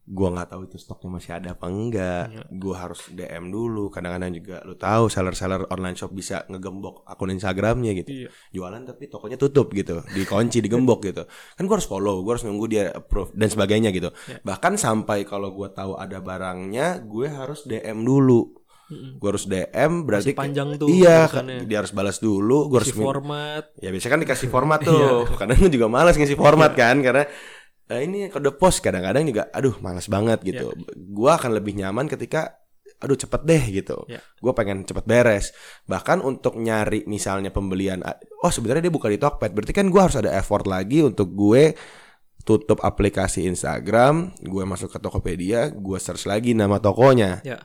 gue 0.08 0.28
nggak 0.30 0.48
tahu 0.48 0.62
itu 0.64 0.78
stoknya 0.78 1.10
masih 1.12 1.32
ada 1.34 1.50
apa 1.52 1.66
enggak. 1.66 2.24
Iya. 2.30 2.44
Gue 2.52 2.76
harus 2.76 3.02
DM 3.10 3.50
dulu. 3.50 3.90
Kadang-kadang 3.90 4.32
juga 4.32 4.62
lu 4.62 4.74
tahu 4.74 5.06
seller-seller 5.08 5.66
online 5.68 5.94
shop 5.94 6.12
bisa 6.12 6.46
ngegembok 6.46 7.02
akun 7.04 7.32
Instagramnya 7.32 7.92
gitu 7.96 8.10
Iya. 8.16 8.30
jualan 8.52 8.82
tapi 8.84 9.06
tokonya 9.06 9.34
tutup 9.36 9.72
gitu 9.72 10.06
dikunci 10.08 10.60
digembok 10.60 11.00
gitu 11.04 11.26
kan 11.26 11.64
gue 11.64 11.74
harus 11.74 11.86
follow 11.86 12.22
gue 12.22 12.32
harus 12.32 12.44
nunggu 12.44 12.66
dia 12.68 12.84
approve 12.92 13.34
dan 13.34 13.48
sebagainya 13.48 13.90
gitu 13.90 14.14
Ya. 14.26 14.38
bahkan 14.42 14.76
sampai 14.76 15.24
kalau 15.24 15.50
gue 15.52 15.68
tahu 15.70 15.96
ada 15.96 16.20
barangnya 16.20 17.02
gue 17.02 17.28
harus 17.28 17.64
DM 17.64 18.02
dulu 18.02 18.54
Mm-mm. 18.86 19.18
gue 19.18 19.28
harus 19.28 19.46
DM 19.46 20.06
berarti 20.06 20.30
Masih 20.30 20.38
panjang 20.38 20.68
tuh 20.76 20.86
iya 20.88 21.26
urusannya. 21.26 21.66
dia 21.66 21.78
harus 21.80 21.90
balas 21.92 22.18
dulu 22.20 22.70
gue 22.70 22.78
harus 22.80 22.94
format. 22.94 23.64
ya 23.76 23.90
biasanya 23.90 24.12
kan 24.12 24.22
dikasih 24.22 24.48
format 24.48 24.80
Iya. 24.86 24.88
tuh 24.88 25.18
kadang 25.36 25.58
gue 25.58 25.72
juga 25.72 25.88
malas 25.88 26.14
ngasih 26.14 26.38
format 26.38 26.72
kan 26.72 27.02
karena 27.02 27.26
eh, 27.88 28.02
ini 28.02 28.28
kode 28.28 28.56
pos 28.56 28.80
kadang-kadang 28.80 29.26
juga 29.26 29.50
aduh 29.50 29.78
malas 29.80 30.06
banget 30.06 30.42
gitu 30.42 30.72
Iya. 30.72 30.94
gue 30.96 31.32
akan 31.32 31.52
lebih 31.54 31.74
nyaman 31.76 32.06
ketika 32.06 32.58
aduh 32.96 33.14
cepet 33.14 33.42
deh 33.44 33.64
gitu 33.72 34.08
Ya. 34.08 34.24
gue 34.40 34.52
pengen 34.52 34.82
cepet 34.82 35.04
beres 35.04 35.52
bahkan 35.84 36.20
untuk 36.20 36.56
nyari 36.56 37.04
misalnya 37.06 37.50
pembelian 37.50 38.00
oh 38.40 38.50
sebenarnya 38.50 38.88
dia 38.88 38.94
buka 38.94 39.12
di 39.12 39.20
Tokped 39.20 39.52
berarti 39.52 39.72
kan 39.72 39.88
gue 39.88 40.00
harus 40.00 40.16
ada 40.16 40.32
effort 40.32 40.66
lagi 40.66 41.02
untuk 41.02 41.30
gue 41.32 41.76
tutup 42.46 42.78
aplikasi 42.80 43.50
Instagram, 43.50 44.38
gue 44.38 44.64
masuk 44.64 44.94
ke 44.94 45.02
Tokopedia, 45.02 45.74
gue 45.74 45.98
search 45.98 46.30
lagi 46.30 46.54
nama 46.54 46.78
tokonya. 46.78 47.42
Ya. 47.42 47.58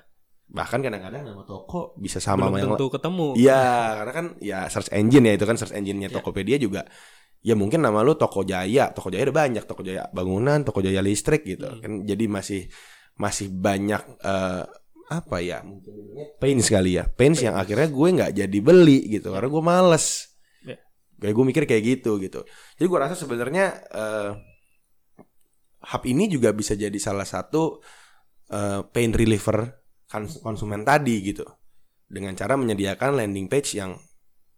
Bahkan 0.48 0.80
kadang-kadang 0.80 1.20
nama 1.20 1.44
toko 1.44 1.92
bisa 2.00 2.16
sama 2.16 2.48
Belum 2.48 2.48
sama 2.48 2.56
yang 2.56 2.70
tentu 2.74 2.86
ketemu. 2.88 3.26
Iya, 3.36 3.64
karena 4.00 4.12
kan 4.16 4.26
ya 4.40 4.58
search 4.66 4.88
engine 4.90 5.28
ya 5.28 5.32
itu 5.36 5.44
kan 5.44 5.60
search 5.60 5.76
engine-nya 5.76 6.08
Iya. 6.08 6.16
Tokopedia 6.16 6.56
juga. 6.56 6.88
Ya 7.40 7.56
mungkin 7.56 7.80
nama 7.80 8.04
lu 8.04 8.16
Toko 8.20 8.44
Jaya, 8.44 8.92
Toko 8.92 9.08
Jaya 9.08 9.24
ada 9.24 9.32
banyak, 9.32 9.64
Toko 9.64 9.80
Jaya 9.80 10.12
bangunan, 10.12 10.60
Toko 10.60 10.84
Jaya 10.84 11.00
listrik 11.00 11.48
gitu. 11.48 11.68
Hmm. 11.68 11.80
Kan 11.80 11.92
jadi 12.04 12.28
masih 12.28 12.68
masih 13.16 13.48
banyak 13.48 14.02
eh, 14.20 14.64
apa 15.10 15.36
ya? 15.40 15.64
Mungkin 15.64 15.88
bilangnya 15.88 16.26
pains 16.36 16.66
kali 16.68 16.90
ya. 17.00 17.04
Pains 17.08 17.40
yang 17.40 17.56
akhirnya 17.56 17.88
gue 17.88 18.08
nggak 18.12 18.32
jadi 18.36 18.58
beli 18.60 19.08
gitu 19.08 19.32
karena 19.32 19.48
gue 19.48 19.62
males. 19.64 20.36
Iya. 20.62 20.76
Kayak 21.16 21.34
gue 21.34 21.44
mikir 21.48 21.62
kayak 21.64 21.84
gitu 21.84 22.20
gitu. 22.20 22.40
Jadi 22.76 22.86
gue 22.86 22.98
rasa 23.00 23.16
sebenarnya 23.16 23.66
eh, 23.88 24.30
hub 25.80 26.02
ini 26.04 26.28
juga 26.28 26.52
bisa 26.52 26.76
jadi 26.76 26.98
salah 27.00 27.24
satu 27.24 27.80
eh, 28.52 28.84
pain 28.92 29.16
reliever 29.16 29.80
kons- 30.12 30.44
konsumen 30.44 30.84
tadi 30.84 31.24
gitu 31.24 31.48
dengan 32.10 32.34
cara 32.36 32.58
menyediakan 32.58 33.16
landing 33.16 33.46
page 33.48 33.78
yang 33.78 33.96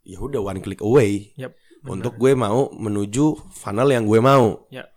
ya 0.03 0.19
udah 0.19 0.41
one 0.43 0.59
click 0.59 0.83
away 0.83 1.31
Yap, 1.39 1.55
benar. 1.83 1.93
untuk 1.99 2.13
gue 2.15 2.31
mau 2.33 2.71
menuju 2.71 3.25
funnel 3.51 3.91
yang 3.91 4.03
gue 4.03 4.19
mau. 4.19 4.65
Ya. 4.69 4.87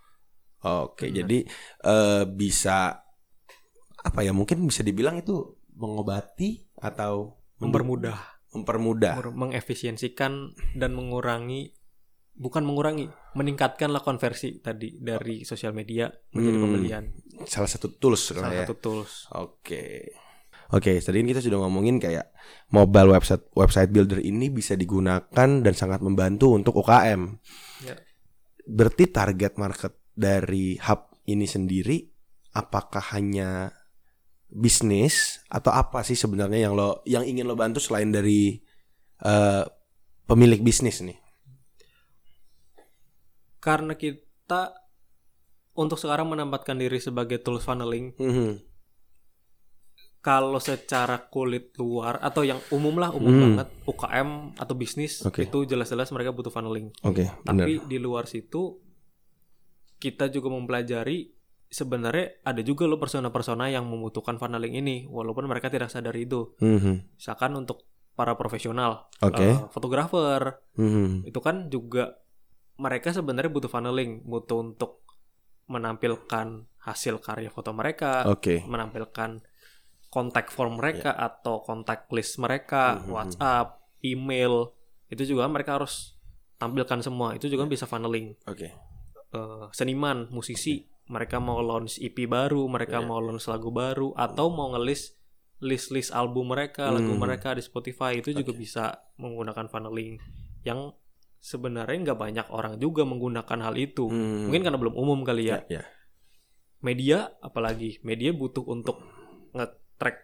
Oke, 0.63 1.07
Benar. 1.07 1.17
jadi 1.21 1.39
eh, 1.85 2.23
bisa 2.27 2.99
apa 3.99 4.21
ya 4.23 4.31
mungkin 4.31 4.63
bisa 4.65 4.81
dibilang 4.81 5.19
itu 5.19 5.35
mengobati 5.75 6.63
atau 6.77 7.37
mempermudah, 7.59 8.17
mempermudah. 8.53 9.15
meng- 9.21 9.51
mengefisiensikan 9.51 10.33
dan 10.75 10.91
mengurangi 10.93 11.75
bukan 12.33 12.63
mengurangi, 12.63 13.09
meningkatkanlah 13.33 14.01
konversi 14.01 14.61
tadi 14.61 15.01
dari 15.01 15.41
sosial 15.43 15.73
media 15.73 16.05
menjadi 16.33 16.53
Hmm, 16.53 16.65
pembelian. 16.65 17.05
Salah 17.45 17.65
satu 17.67 17.89
tools 17.93 18.29
lah 18.33 18.45
Salah 18.45 18.53
ya. 18.53 18.65
satu 18.69 18.75
tools. 18.77 19.13
Oke. 19.33 20.13
Oke, 20.75 20.99
tadi 20.99 21.23
kan 21.23 21.29
kita 21.31 21.43
sudah 21.43 21.63
ngomongin 21.63 22.03
kayak 22.03 22.35
mobile 22.75 23.15
website 23.15 23.47
website 23.55 23.95
builder 23.95 24.19
ini 24.19 24.51
bisa 24.51 24.75
digunakan 24.75 25.49
dan 25.63 25.75
sangat 25.79 26.03
membantu 26.03 26.59
untuk 26.59 26.83
UKM. 26.83 27.39
Ya. 27.87 27.95
Berarti 28.67 29.07
target 29.07 29.63
market 29.63 29.95
dari 30.11 30.75
hub 30.83 31.15
ini 31.31 31.47
sendiri 31.47 32.03
apakah 32.57 33.15
hanya 33.15 33.71
bisnis 34.51 35.43
atau 35.51 35.71
apa 35.71 36.03
sih 36.03 36.19
sebenarnya 36.19 36.71
yang 36.71 36.75
lo 36.75 37.03
yang 37.07 37.23
ingin 37.23 37.47
lo 37.47 37.55
bantu 37.55 37.79
selain 37.79 38.11
dari 38.11 38.59
eh, 39.23 39.65
pemilik 40.27 40.61
bisnis 40.67 40.99
nih? 41.03 41.19
Karena 43.63 43.95
kita 43.95 44.75
untuk 45.77 46.01
sekarang 46.01 46.33
menempatkan 46.33 46.81
diri 46.81 46.99
sebagai 46.99 47.39
tools 47.39 47.63
funneling 47.63 48.17
Mhm. 48.17 48.76
Kalau 50.27 50.59
secara 50.59 51.31
kulit 51.31 51.71
luar 51.79 52.19
atau 52.19 52.43
yang 52.43 52.59
umum 52.75 52.99
lah 52.99 53.15
umum 53.15 53.31
Hmm. 53.31 53.43
banget 53.55 53.69
UKM 53.87 54.59
atau 54.59 54.75
bisnis 54.75 55.23
Oke. 55.23 55.47
itu 55.47 55.63
jelas-jelas 55.63 56.11
mereka 56.11 56.35
butuh 56.35 56.51
funneling. 56.51 56.91
Oke, 57.07 57.31
benar. 57.47 57.63
Tapi 57.63 57.87
di 57.87 58.03
luar 58.03 58.27
situ 58.27 58.83
kita 59.97 60.27
juga 60.27 60.51
mempelajari 60.51 61.31
sebenarnya 61.71 62.43
ada 62.43 62.59
juga 62.61 62.91
loh 62.91 62.99
persona-persona 62.99 63.71
yang 63.71 63.87
membutuhkan 63.87 64.35
funneling 64.35 64.75
ini 64.75 64.97
walaupun 65.07 65.47
mereka 65.47 65.71
tidak 65.71 65.95
sadar 65.95 66.19
itu. 66.19 66.59
Mhm. 66.59 67.15
Misalkan 67.15 67.55
untuk 67.55 67.87
para 68.19 68.35
profesional, 68.35 69.07
Oke. 69.23 69.47
eh, 69.47 69.57
fotografer, 69.71 70.59
Mhm. 70.75 71.23
itu 71.23 71.39
kan 71.39 71.71
juga 71.71 72.19
mereka 72.83 73.15
sebenarnya 73.15 73.49
butuh 73.49 73.71
funneling, 73.71 74.27
butuh 74.27 74.59
untuk 74.59 75.07
menampilkan 75.67 76.67
hasil 76.83 77.19
karya 77.19 77.51
foto 77.51 77.71
mereka, 77.71 78.27
Oke. 78.27 78.63
menampilkan 78.67 79.43
kontak 80.17 80.49
form 80.49 80.81
mereka 80.81 81.13
atau 81.13 81.61
kontak 81.61 82.09
list 82.09 82.41
mereka, 82.41 82.97
Mhm. 82.97 83.13
WhatsApp, 83.13 83.69
email, 84.01 84.73
itu 85.13 85.29
juga 85.29 85.45
mereka 85.45 85.77
harus 85.77 86.17
tampilkan 86.57 87.05
semua. 87.05 87.37
Itu 87.37 87.53
juga 87.53 87.69
bisa 87.69 87.85
funneling. 87.85 88.33
Oke. 88.49 88.73
Eh, 89.37 89.67
seniman, 89.77 90.33
musisi, 90.33 90.89
mereka 91.13 91.37
mau 91.37 91.61
launch 91.61 92.01
EP 92.01 92.25
baru, 92.25 92.65
mereka 92.65 93.05
Iya. 93.05 93.05
mau 93.05 93.21
launch 93.21 93.45
lagu 93.53 93.69
baru, 93.69 94.17
atau 94.17 94.49
mau 94.49 94.73
ngelis 94.73 95.13
list-list 95.61 96.17
album 96.17 96.49
mereka, 96.49 96.89
lagu 96.89 97.13
Hmm. 97.13 97.21
mereka 97.21 97.53
di 97.53 97.61
Spotify 97.61 98.17
itu 98.17 98.33
juga 98.33 98.57
Oke. 98.57 98.61
bisa 98.65 99.05
menggunakan 99.21 99.69
funneling 99.69 100.17
yang 100.65 100.97
sebenarnya 101.41 102.13
nggak 102.13 102.19
banyak 102.19 102.47
orang 102.49 102.81
juga 102.81 103.05
menggunakan 103.05 103.59
hal 103.69 103.77
itu. 103.77 104.09
Hmm. 104.09 104.49
Mungkin 104.49 104.65
karena 104.65 104.81
belum 104.81 104.97
umum 104.97 105.21
kali 105.29 105.53
ya 105.53 105.61
ya. 105.69 105.81
ya. 105.81 105.85
media 106.77 107.33
apalagi 107.41 107.99
media 108.05 108.31
butuh 108.37 108.63
untuk 108.63 109.01
nge-track 109.97 110.19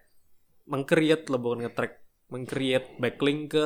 meng-create 0.67 1.25
lah 1.27 1.41
bukan 1.41 1.59
nge-track 1.65 1.93
meng-create 2.29 2.87
backlink 2.99 3.51
ke 3.51 3.65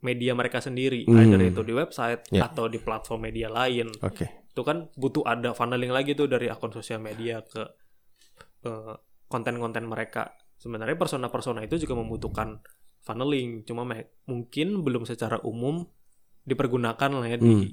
media 0.00 0.34
mereka 0.34 0.58
sendiri 0.58 1.06
Hmm. 1.06 1.14
either 1.16 1.40
itu 1.40 1.62
di 1.62 1.70
website 1.72 2.26
Ya. 2.28 2.44
atau 2.44 2.66
di 2.66 2.76
platform 2.76 3.22
media 3.22 3.46
lain 3.46 3.86
Oke. 4.00 4.26
itu 4.44 4.62
kan 4.62 4.90
butuh 4.92 5.22
ada 5.24 5.54
funneling 5.54 5.90
lagi 5.90 6.12
tuh 6.12 6.26
dari 6.26 6.50
akun 6.50 6.70
sosial 6.70 6.98
media 6.98 7.38
ke 7.40 7.62
eh, 8.62 8.94
konten-konten 9.26 9.82
mereka 9.82 10.30
sebenarnya 10.56 10.94
persona-persona 10.94 11.62
itu 11.62 11.78
juga 11.78 11.94
membutuhkan 11.96 12.62
funneling 13.00 13.62
cuma 13.62 13.86
mungkin 14.24 14.82
belum 14.82 15.02
secara 15.02 15.38
umum 15.40 15.86
dipergunakan 16.42 17.10
lah 17.12 17.26
ya 17.28 17.36
di 17.36 17.46
Hmm. 17.48 17.66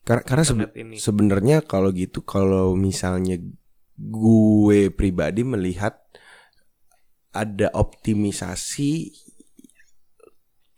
Karena 0.00 0.22
karena 0.22 0.42
sebe- 0.42 0.72
ini 0.74 0.96
sebenarnya 0.96 1.60
kalau 1.62 1.92
gitu 1.92 2.20
kalau 2.22 2.72
misalnya 2.72 3.36
gue 3.94 4.88
pribadi 4.90 5.42
melihat 5.42 6.00
ada 7.32 7.68
optimisasi 7.76 9.12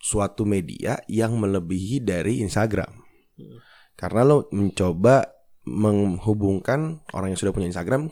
suatu 0.00 0.48
media 0.48 0.98
yang 1.06 1.36
melebihi 1.36 2.02
dari 2.02 2.40
Instagram. 2.40 2.90
Hmm. 3.36 3.58
Karena 3.94 4.24
lo 4.24 4.48
mencoba 4.50 5.28
menghubungkan 5.68 7.04
orang 7.12 7.36
yang 7.36 7.40
sudah 7.40 7.52
punya 7.52 7.68
Instagram 7.68 8.08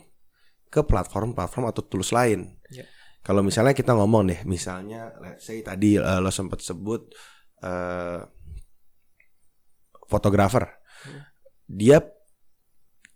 ke 0.69 0.85
platform-platform 0.85 1.65
atau 1.65 1.81
tools 1.81 2.13
lain. 2.13 2.61
Ya. 2.69 2.85
Kalau 3.25 3.41
misalnya 3.41 3.73
kita 3.73 3.97
ngomong 3.97 4.29
deh, 4.29 4.41
misalnya 4.45 5.11
let's 5.17 5.49
say 5.49 5.65
tadi 5.65 5.97
eh, 5.97 6.19
lo 6.21 6.29
sempat 6.29 6.61
sebut 6.61 7.09
eh 7.65 8.21
fotografer. 10.09 10.65
Hmm. 11.05 11.21
Dia 11.69 12.01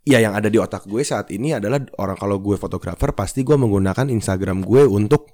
ya 0.04 0.20
yang 0.20 0.36
ada 0.36 0.52
di 0.52 0.60
otak 0.60 0.84
gue 0.84 1.00
saat 1.00 1.32
ini 1.32 1.56
adalah 1.56 1.80
orang 1.96 2.16
kalau 2.20 2.36
gue 2.38 2.60
fotografer 2.60 3.16
pasti 3.16 3.40
gue 3.40 3.56
menggunakan 3.56 4.12
Instagram 4.12 4.60
gue 4.62 4.84
untuk 4.84 5.32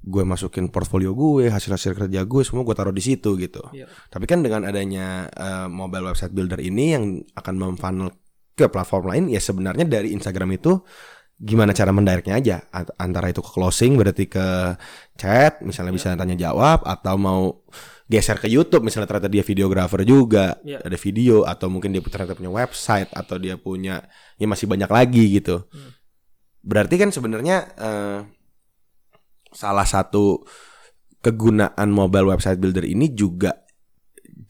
gue 0.00 0.24
masukin 0.24 0.72
portfolio 0.72 1.12
gue, 1.12 1.52
hasil-hasil 1.52 1.92
kerja 1.92 2.24
gue 2.24 2.42
semua 2.42 2.64
gue 2.64 2.72
taruh 2.72 2.96
di 2.96 3.04
situ 3.04 3.36
gitu. 3.36 3.60
Iya. 3.76 3.84
Tapi 4.08 4.24
kan 4.24 4.40
dengan 4.40 4.64
adanya 4.64 5.28
eh, 5.28 5.68
mobile 5.68 6.08
website 6.08 6.32
builder 6.32 6.56
ini 6.64 6.84
yang 6.96 7.04
akan 7.36 7.54
memfunnel 7.60 8.08
ke 8.56 8.68
platform 8.72 9.04
lain 9.12 9.24
ya 9.28 9.40
sebenarnya 9.40 9.84
dari 9.84 10.16
Instagram 10.16 10.56
itu 10.56 10.80
gimana 11.40 11.72
cara 11.72 11.88
mendirectnya 11.88 12.36
aja 12.36 12.56
Ant- 12.68 12.92
antara 13.00 13.32
itu 13.32 13.40
ke 13.40 13.48
closing 13.48 13.96
berarti 13.96 14.28
ke 14.28 14.76
chat 15.16 15.64
misalnya 15.64 15.96
bisa 15.96 16.12
tanya 16.12 16.36
jawab 16.36 16.84
atau 16.84 17.16
mau 17.16 17.64
geser 18.10 18.36
ke 18.36 18.50
YouTube 18.50 18.82
misalnya 18.82 19.06
ternyata 19.06 19.30
dia 19.30 19.40
videografer 19.40 20.02
juga 20.02 20.58
Iya. 20.60 20.82
ada 20.82 20.98
video 20.98 21.46
atau 21.46 21.70
mungkin 21.70 21.94
dia 21.94 22.02
ternyata 22.02 22.34
punya 22.34 22.50
website 22.50 23.06
atau 23.14 23.38
dia 23.38 23.54
punya 23.54 24.02
ya 24.34 24.44
masih 24.44 24.66
banyak 24.66 24.90
lagi 24.90 25.38
gitu 25.38 25.62
Hmm. 25.70 25.94
berarti 26.60 26.98
kan 26.98 27.08
sebenarnya 27.08 27.56
eh, 27.78 28.18
salah 29.50 29.86
satu 29.86 30.42
kegunaan 31.20 31.88
mobile 31.88 32.26
website 32.28 32.58
builder 32.58 32.82
ini 32.82 33.12
juga 33.12 33.62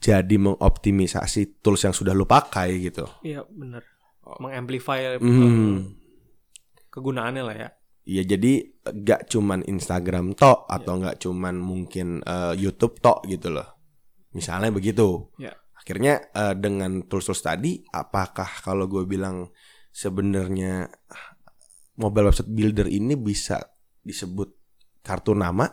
jadi 0.01 0.35
mengoptimisasi 0.35 1.61
tools 1.61 1.83
yang 1.83 1.93
sudah 1.93 2.11
lo 2.11 2.25
pakai 2.25 2.81
gitu 2.81 3.05
Iya 3.21 3.45
benar. 3.45 3.85
Mengamplify 4.39 5.21
Hmm. 5.21 5.21
eh, 5.21 5.77
kegunaannya 6.87 7.43
lah 7.43 7.55
ya. 7.55 7.69
Iya 8.01 8.25
jadi 8.25 8.65
gak 8.81 9.29
cuman 9.29 9.61
Instagram 9.63 10.33
tok 10.33 10.65
atau 10.65 10.97
nggak 10.97 11.21
cuman 11.21 11.55
mungkin 11.57 12.25
eh, 12.25 12.53
YouTube 12.57 12.97
tok 12.97 13.29
gitu 13.29 13.53
loh. 13.53 13.77
Misalnya 14.33 14.73
begitu. 14.73 15.29
Ya. 15.37 15.53
Akhirnya 15.77 16.21
eh, 16.31 16.53
dengan 16.57 17.05
tools-tools 17.05 17.41
tadi, 17.41 17.81
apakah 17.89 18.49
kalau 18.61 18.89
gue 18.89 19.05
bilang 19.05 19.53
sebenarnya 19.91 20.89
mobile 21.97 22.31
website 22.31 22.49
builder 22.49 22.87
ini 22.87 23.13
bisa 23.13 23.61
disebut 24.01 24.49
kartu 25.01 25.37
nama? 25.37 25.69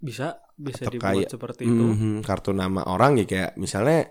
Bisa 0.00 0.40
bisa 0.56 0.88
Atau 0.88 0.92
dibuat 0.96 1.12
kayak- 1.20 1.30
seperti 1.32 1.62
itu. 1.68 1.84
Mhm, 1.84 2.24
kartu 2.24 2.52
nama 2.52 2.84
orang 2.84 3.20
ya 3.20 3.26
kayak 3.28 3.52
misalnya 3.56 4.08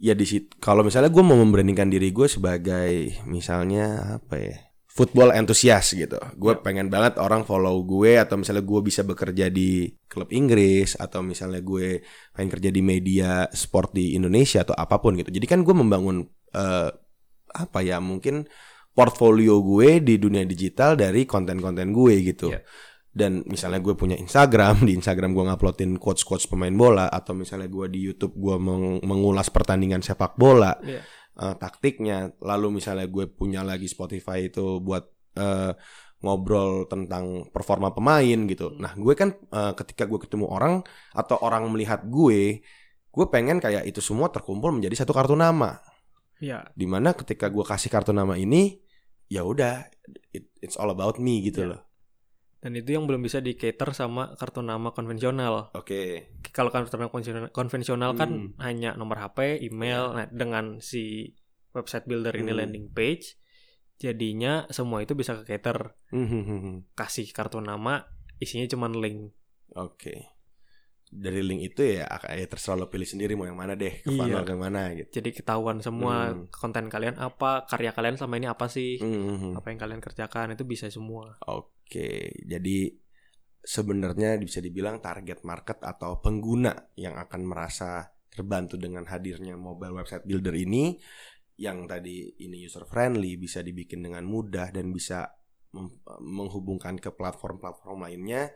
ya 0.00 0.14
di 0.16 0.26
situ 0.26 0.56
kalau 0.58 0.82
misalnya 0.82 1.12
gue 1.12 1.22
mau 1.22 1.36
memberanikan 1.36 1.86
diri 1.86 2.10
gue 2.10 2.26
sebagai 2.26 3.20
misalnya 3.28 4.16
apa 4.18 4.34
ya 4.40 4.56
football 4.90 5.30
entusias 5.30 5.94
gitu 5.94 6.18
gue 6.34 6.52
Ya. 6.52 6.58
pengen 6.58 6.90
banget 6.90 7.16
orang 7.16 7.42
follow 7.42 7.78
gue 7.82 8.18
atau 8.18 8.34
misalnya 8.34 8.60
gue 8.60 8.80
bisa 8.82 9.00
bekerja 9.00 9.46
di 9.46 9.86
klub 10.04 10.28
Inggris 10.30 10.98
atau 10.98 11.22
misalnya 11.22 11.62
gue 11.62 12.02
pengen 12.32 12.50
kerja 12.50 12.68
di 12.68 12.82
media 12.82 13.46
sport 13.48 13.94
di 13.94 14.12
Indonesia 14.12 14.60
atau 14.60 14.74
apa 14.74 14.98
pun 14.98 15.14
gitu 15.14 15.30
jadi 15.30 15.46
kan 15.46 15.62
gue 15.62 15.72
membangun 15.72 16.26
eh, 16.50 16.90
apa 17.50 17.78
ya 17.80 17.98
mungkin 17.98 18.46
portfolio 18.90 19.62
gue 19.62 20.02
di 20.02 20.18
dunia 20.18 20.42
digital 20.42 20.98
dari 20.98 21.22
konten-konten 21.24 21.94
gue 21.94 22.14
gitu. 22.26 22.50
Iya. 22.50 22.60
Dan 23.10 23.42
misalnya 23.46 23.78
gue 23.78 23.94
punya 23.94 24.14
Instagram, 24.14 24.86
di 24.86 24.94
Instagram 24.94 25.34
gue 25.34 25.44
nguploadin 25.46 25.98
quotes-quotes 25.98 26.46
pemain 26.46 26.70
bola 26.70 27.06
atau 27.06 27.34
misalnya 27.34 27.66
gue 27.66 27.86
di 27.86 28.06
YouTube 28.06 28.34
gue 28.34 28.54
meng- 28.54 29.02
mengulas 29.02 29.50
pertandingan 29.50 29.98
sepak 29.98 30.34
bola, 30.34 30.74
Iya. 30.78 31.02
Eh, 31.40 31.54
taktiknya. 31.56 32.36
Lalu 32.40 32.78
misalnya 32.78 33.08
gue 33.08 33.24
punya 33.26 33.64
lagi 33.64 33.88
Spotify 33.88 34.46
itu 34.46 34.78
buat 34.78 35.08
eh, 35.36 35.72
ngobrol 36.20 36.84
tentang 36.84 37.48
performa 37.48 37.96
pemain 37.96 38.38
gitu. 38.44 38.76
Nah, 38.76 38.92
gue 38.92 39.14
kan 39.16 39.32
eh, 39.32 39.72
ketika 39.72 40.04
gue 40.04 40.20
ketemu 40.20 40.46
orang 40.46 40.84
atau 41.16 41.40
orang 41.40 41.64
melihat 41.72 42.04
gue, 42.04 42.60
gue 43.10 43.26
pengen 43.32 43.58
kayak 43.58 43.88
itu 43.88 43.98
semua 43.98 44.28
terkumpul 44.28 44.70
menjadi 44.70 45.02
satu 45.02 45.16
kartu 45.16 45.32
nama. 45.34 45.80
Iya. 46.40 46.68
Di 46.72 46.86
mana 46.88 47.12
ketika 47.12 47.48
gue 47.48 47.64
kasih 47.64 47.88
kartu 47.92 48.12
nama 48.12 48.36
ini, 48.36 48.80
ya 49.28 49.44
udah, 49.44 49.84
it- 50.32 50.52
it's 50.60 50.76
all 50.76 50.88
about 50.88 51.16
me 51.20 51.40
gitu 51.44 51.64
Iya. 51.64 51.70
loh. 51.76 51.80
Dan 52.60 52.76
itu 52.76 52.92
yang 52.92 53.08
belum 53.08 53.24
bisa 53.24 53.40
di 53.40 53.56
cater 53.56 53.96
sama 53.96 54.36
kartu 54.36 54.60
nama 54.60 54.92
konvensional. 54.92 55.72
Oke. 55.72 56.28
Kalau 56.52 56.68
kartu 56.68 56.92
nama 57.00 57.08
konvensional, 57.48 58.10
kan 58.12 58.30
Hmm. 58.30 58.48
hanya 58.60 58.92
nomor 58.94 59.16
HP, 59.16 59.64
email. 59.64 60.12
Nah, 60.12 60.28
dengan 60.28 60.76
si 60.84 61.32
website 61.72 62.04
builder 62.04 62.36
ini 62.36 62.52
Hmm. 62.52 62.60
landing 62.60 62.86
page, 62.92 63.40
jadinya 63.96 64.68
semua 64.68 65.00
itu 65.00 65.16
bisa 65.16 65.40
ke 65.40 65.56
cater. 65.56 65.96
Hmm, 66.12 66.84
Kasih 66.92 67.32
kartu 67.32 67.64
nama, 67.64 68.04
isinya 68.36 68.68
cuma 68.68 68.92
link. 68.92 69.32
Oke. 69.72 70.39
Dari 71.10 71.42
link 71.42 71.74
itu 71.74 71.82
ya, 71.98 72.06
ya 72.06 72.46
terserah 72.46 72.78
lo 72.78 72.86
pilih 72.86 73.02
sendiri 73.02 73.34
mau 73.34 73.42
yang 73.42 73.58
mana 73.58 73.74
deh, 73.74 73.98
ke 73.98 74.14
Iya. 74.14 74.14
funnel 74.14 74.46
ke 74.46 74.54
mana 74.54 74.94
gitu. 74.94 75.10
Jadi 75.18 75.30
ketahuan 75.34 75.82
semua 75.82 76.30
Hmm. 76.30 76.46
konten 76.54 76.86
kalian 76.86 77.18
apa, 77.18 77.66
karya 77.66 77.90
kalian 77.90 78.14
selama 78.14 78.38
ini 78.38 78.46
apa 78.46 78.70
sih, 78.70 79.02
Hmm, 79.02 79.58
apa 79.58 79.74
yang 79.74 79.78
kalian 79.82 79.98
kerjakan 79.98 80.54
itu 80.54 80.62
bisa 80.62 80.86
semua. 80.86 81.34
Oke, 81.50 82.30
jadi 82.46 82.94
sebenarnya 83.60 84.38
bisa 84.38 84.62
dibilang 84.62 85.02
target 85.02 85.42
market 85.42 85.82
atau 85.82 86.22
pengguna 86.22 86.94
yang 86.94 87.18
akan 87.18 87.42
merasa 87.42 88.06
terbantu 88.30 88.78
dengan 88.78 89.02
hadirnya 89.04 89.58
mobile 89.58 89.98
website 90.00 90.22
builder 90.22 90.54
ini 90.54 90.94
yang 91.58 91.84
tadi 91.84 92.38
ini 92.40 92.64
user 92.64 92.86
friendly 92.86 93.36
bisa 93.36 93.60
dibikin 93.60 94.00
dengan 94.00 94.24
mudah 94.24 94.70
dan 94.70 94.94
bisa 94.94 95.28
menghubungkan 96.22 96.96
ke 96.96 97.10
platform-platform 97.12 98.06
lainnya 98.06 98.48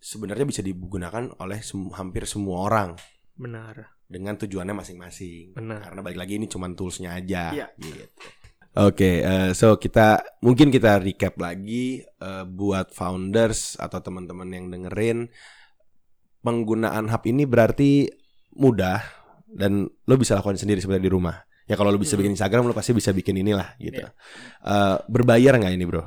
sebenarnya 0.00 0.48
bisa 0.48 0.60
digunakan 0.60 1.28
oleh 1.38 1.60
sem- 1.60 1.92
hampir 1.92 2.24
semua 2.24 2.66
orang 2.66 2.96
Benar. 3.36 4.00
dengan 4.08 4.34
tujuannya 4.34 4.72
masing-masing. 4.74 5.52
Benar. 5.54 5.84
Karena 5.84 6.00
balik 6.00 6.18
lagi 6.18 6.40
ini 6.40 6.48
cuma 6.48 6.66
toolsnya 6.72 7.12
aja. 7.14 7.52
Iya. 7.52 7.66
Gitu. 7.76 8.08
Oke, 8.70 9.20
eh, 9.20 9.50
so 9.50 9.76
kita 9.76 10.22
mungkin 10.40 10.70
kita 10.70 10.98
recap 10.98 11.34
lagi 11.36 12.00
eh, 12.00 12.44
buat 12.46 12.90
founders 12.90 13.74
atau 13.76 13.98
teman-teman 13.98 14.46
yang 14.48 14.66
dengerin 14.70 15.26
penggunaan 16.40 17.10
hub 17.10 17.22
ini 17.26 17.44
berarti 17.44 18.08
mudah 18.56 19.02
dan 19.50 19.84
lo 20.06 20.14
bisa 20.14 20.38
lakukan 20.38 20.56
sendiri 20.56 20.78
sebenarnya 20.78 21.06
di 21.06 21.12
rumah. 21.12 21.36
Ya 21.66 21.74
kalau 21.74 21.90
lo 21.90 21.98
bisa 21.98 22.14
Hmm. 22.14 22.22
bikin 22.24 22.34
Instagram 22.34 22.66
lo 22.66 22.74
pasti 22.74 22.94
bisa 22.94 23.10
bikin 23.10 23.36
inilah 23.36 23.74
gitu. 23.76 24.00
Iya. 24.00 24.10
Eh, 24.64 24.96
berbayar 25.06 25.58
nggak 25.58 25.74
ini 25.74 25.84
bro? 25.86 26.06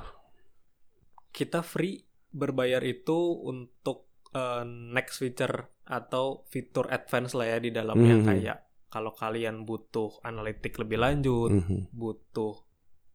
Kita 1.29 1.59
free 1.59 1.99
berbayar 2.33 2.81
itu 2.83 3.15
untuk 3.39 4.09
eh, 4.33 4.65
next 4.65 5.21
feature 5.21 5.69
atau 5.85 6.41
fitur 6.49 6.89
advance 6.89 7.37
lah 7.37 7.53
ya 7.53 7.57
di 7.61 7.69
dalamnya 7.69 8.17
Mhm. 8.17 8.25
kayak 8.25 8.57
kalau 8.89 9.13
kalian 9.13 9.61
butuh 9.61 10.21
analitik 10.21 10.73
lebih 10.77 10.97
lanjut, 10.97 11.53
Mhm. 11.53 11.93
butuh 11.93 12.57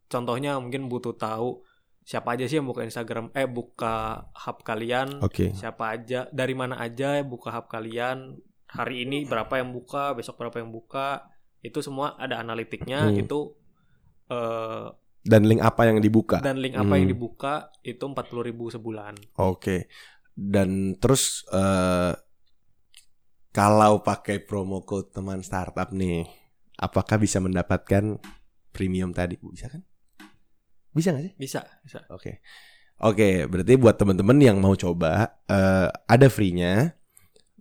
contohnya 0.06 0.54
mungkin 0.58 0.86
butuh 0.86 1.14
tahu 1.14 1.62
siapa 2.02 2.38
aja 2.38 2.46
sih 2.46 2.56
yang 2.56 2.64
buka 2.64 2.86
Instagram 2.86 3.34
eh 3.34 3.44
buka 3.44 4.24
hub 4.32 4.62
kalian, 4.62 5.20
Oke. 5.20 5.50
siapa 5.52 5.92
aja, 5.92 6.30
dari 6.30 6.54
mana 6.54 6.78
aja 6.78 7.20
buka 7.20 7.50
hub 7.50 7.66
kalian, 7.66 8.38
hari 8.64 9.02
ini 9.04 9.26
berapa 9.26 9.58
yang 9.58 9.74
buka, 9.74 10.14
besok 10.14 10.38
berapa 10.38 10.62
yang 10.62 10.70
buka, 10.70 11.26
itu 11.60 11.82
semua 11.82 12.14
ada 12.16 12.38
analitiknya, 12.38 13.10
Hmm. 13.10 13.18
itu 13.18 13.52
eh, 14.28 14.86
Dan 15.22 15.44
link 15.44 15.60
apa 15.60 15.86
yang 15.86 15.98
dibuka? 15.98 16.38
dan 16.38 16.62
link 16.62 16.74
apa 16.74 16.94
yang 16.94 17.10
Hmm. 17.10 17.14
dibuka 17.14 17.54
itu 17.82 18.00
40.000 18.00 18.70
sebulan. 18.70 19.14
Oke. 19.36 19.90
Dan 20.32 20.94
terus 20.96 21.42
eh 21.50 22.14
kalau 23.50 24.00
pakai 24.00 24.38
promo 24.38 24.84
code 24.86 25.10
teman 25.10 25.42
startup 25.42 25.90
nih, 25.90 26.22
apakah 26.78 27.18
bisa 27.18 27.42
mendapatkan 27.42 28.20
premium 28.70 29.10
tadi? 29.10 29.34
Bisa 29.40 29.66
kan? 29.66 29.82
Bisa 30.94 31.10
nggak 31.10 31.24
sih? 31.26 31.34
Bisa, 31.34 31.60
bisa. 31.82 32.06
Oke. 32.10 32.38
Oke, 32.98 33.46
berarti 33.46 33.78
buat 33.78 33.94
teman-teman 33.94 34.38
yang 34.38 34.58
mau 34.58 34.74
coba 34.74 35.38
eh, 35.46 35.88
ada 35.90 36.26
free-nya. 36.26 36.97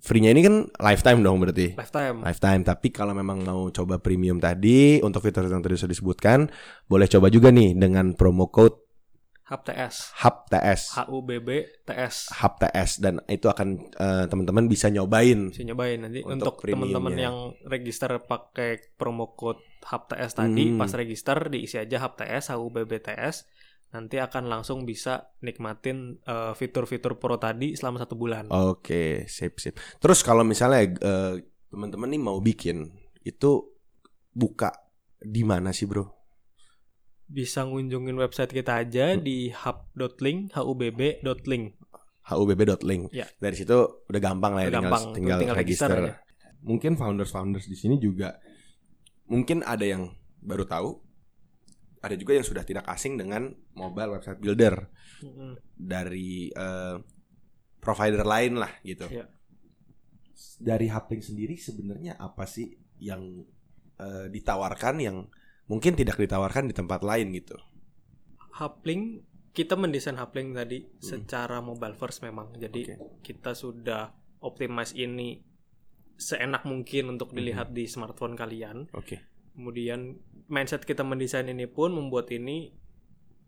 Free-nya 0.08 0.32
ini 0.32 0.40
kan 0.40 0.56
lifetime 0.80 1.20
dong 1.20 1.38
berarti. 1.38 1.76
Lifetime. 1.76 2.24
Lifetime, 2.24 2.62
tapi 2.64 2.88
kalau 2.90 3.12
memang 3.12 3.44
mau 3.44 3.68
coba 3.70 4.00
premium 4.00 4.40
tadi 4.40 5.04
untuk 5.04 5.20
fitur 5.20 5.44
yang 5.44 5.60
tadi 5.60 5.76
sudah 5.76 5.92
disebutkan, 5.92 6.48
boleh 6.86 7.06
coba 7.06 7.28
juga 7.28 7.52
nih 7.52 7.76
dengan 7.76 8.16
promo 8.16 8.48
code 8.48 8.88
Hub 9.48 9.64
TS. 9.64 10.12
HUBTS. 10.20 10.82
HUBB 11.00 11.48
TS. 11.88 12.36
Hub 12.36 12.60
TS 12.60 13.00
dan 13.00 13.24
itu 13.28 13.48
akan 13.48 13.68
eh, 13.96 14.26
teman-teman 14.28 14.68
bisa 14.68 14.88
nyobain. 14.88 15.48
Bisa 15.48 15.64
nyobain 15.64 16.04
nanti 16.04 16.20
Untuk 16.20 16.60
untuk, 16.60 16.68
teman-teman 16.68 17.16
premiumnya. 17.16 17.24
yang 17.24 17.38
register 17.64 18.12
pakai 18.20 18.76
promo 18.96 19.32
code 19.34 19.64
HubTS 19.84 20.36
tadi 20.36 20.68
Hmm. 20.68 20.76
pas 20.76 20.92
register 20.92 21.48
diisi 21.48 21.80
aja 21.80 21.96
HubTS 21.98 22.52
HUBBTS 22.52 23.36
nanti 23.88 24.18
akan 24.18 24.46
langsung 24.46 24.84
bisa 24.84 25.32
nikmatin 25.40 26.20
eh, 26.22 26.54
fitur-fitur 26.54 27.16
pro 27.16 27.36
tadi 27.36 27.74
selama 27.74 28.04
satu 28.04 28.14
bulan. 28.14 28.48
Oke, 28.50 29.24
sip 29.26 29.58
sip. 29.58 29.80
Terus 29.98 30.22
kalau 30.22 30.44
misalnya 30.44 30.84
eh, 30.84 31.34
teman-teman 31.68 32.10
nih 32.10 32.22
mau 32.22 32.40
bikin 32.40 32.88
itu 33.22 33.76
buka 34.32 34.72
di 35.18 35.42
mana 35.42 35.72
sih, 35.72 35.84
Bro? 35.84 36.06
Bisa 37.28 37.68
ngunjungin 37.68 38.16
website 38.16 38.52
kita 38.52 38.80
aja 38.80 39.12
Hmm. 39.12 39.20
di 39.20 39.52
hub.link 39.52 40.56
hubb.link. 40.56 41.76
hubb.link. 42.24 43.04
Ya. 43.12 43.28
Dari 43.36 43.56
situ 43.56 43.76
udah 44.04 44.22
gampang 44.22 44.56
lah 44.56 44.64
ya 44.64 44.70
Udah 44.70 44.80
tinggal, 44.80 44.92
gampang, 44.92 45.04
tinggal, 45.16 45.38
tinggal 45.40 45.58
register. 45.58 45.90
register 45.92 46.12
aja. 46.12 46.24
Mungkin 46.64 46.92
founders-founders 46.96 47.68
di 47.68 47.76
sini 47.76 47.96
juga 47.98 48.36
mungkin 49.26 49.64
ada 49.64 49.84
yang 49.84 50.12
baru 50.40 50.64
tahu. 50.64 50.90
Ada 52.08 52.16
juga 52.18 52.34
yang 52.40 52.48
sudah 52.48 52.64
tidak 52.64 52.88
asing 52.88 53.20
dengan 53.20 53.52
mobile 53.76 54.18
website 54.18 54.40
builder 54.40 54.88
Mm-mm. 55.24 55.60
dari 55.76 56.50
eh, 56.50 56.98
provider 57.84 58.24
lain 58.24 58.60
lah 58.60 58.72
gitu. 58.82 59.08
Ya. 59.12 59.28
Dari 60.58 60.88
Hapling 60.90 61.22
sendiri 61.22 61.56
sebenarnya 61.60 62.16
apa 62.18 62.48
sih 62.48 62.72
yang 63.04 63.44
eh, 64.00 64.28
ditawarkan 64.32 64.96
yang 65.04 65.28
mungkin 65.68 65.94
tidak 65.94 66.18
ditawarkan 66.18 66.72
di 66.72 66.74
tempat 66.74 67.04
lain 67.04 67.36
gitu? 67.36 67.60
Uplink 68.58 69.28
kita 69.54 69.74
mendesain 69.74 70.18
Uplink 70.18 70.54
tadi 70.54 70.86
secara 71.02 71.62
mobile 71.62 71.98
first 71.98 72.22
memang. 72.22 72.54
Jadi. 72.58 72.82
Oke. 72.86 72.96
kita 73.26 73.58
sudah 73.58 74.14
optimize 74.42 74.94
ini 74.94 75.42
seenak 76.18 76.66
mungkin 76.66 77.14
untuk 77.14 77.34
dilihat 77.34 77.74
di 77.74 77.86
smartphone 77.86 78.34
kalian. 78.34 78.90
Oke. 78.94 79.22
Kemudian 79.54 80.18
mindset 80.48 80.84
kita 80.84 81.04
mendesain 81.04 81.48
ini 81.48 81.68
pun 81.68 81.92
membuat 81.92 82.32
ini 82.32 82.72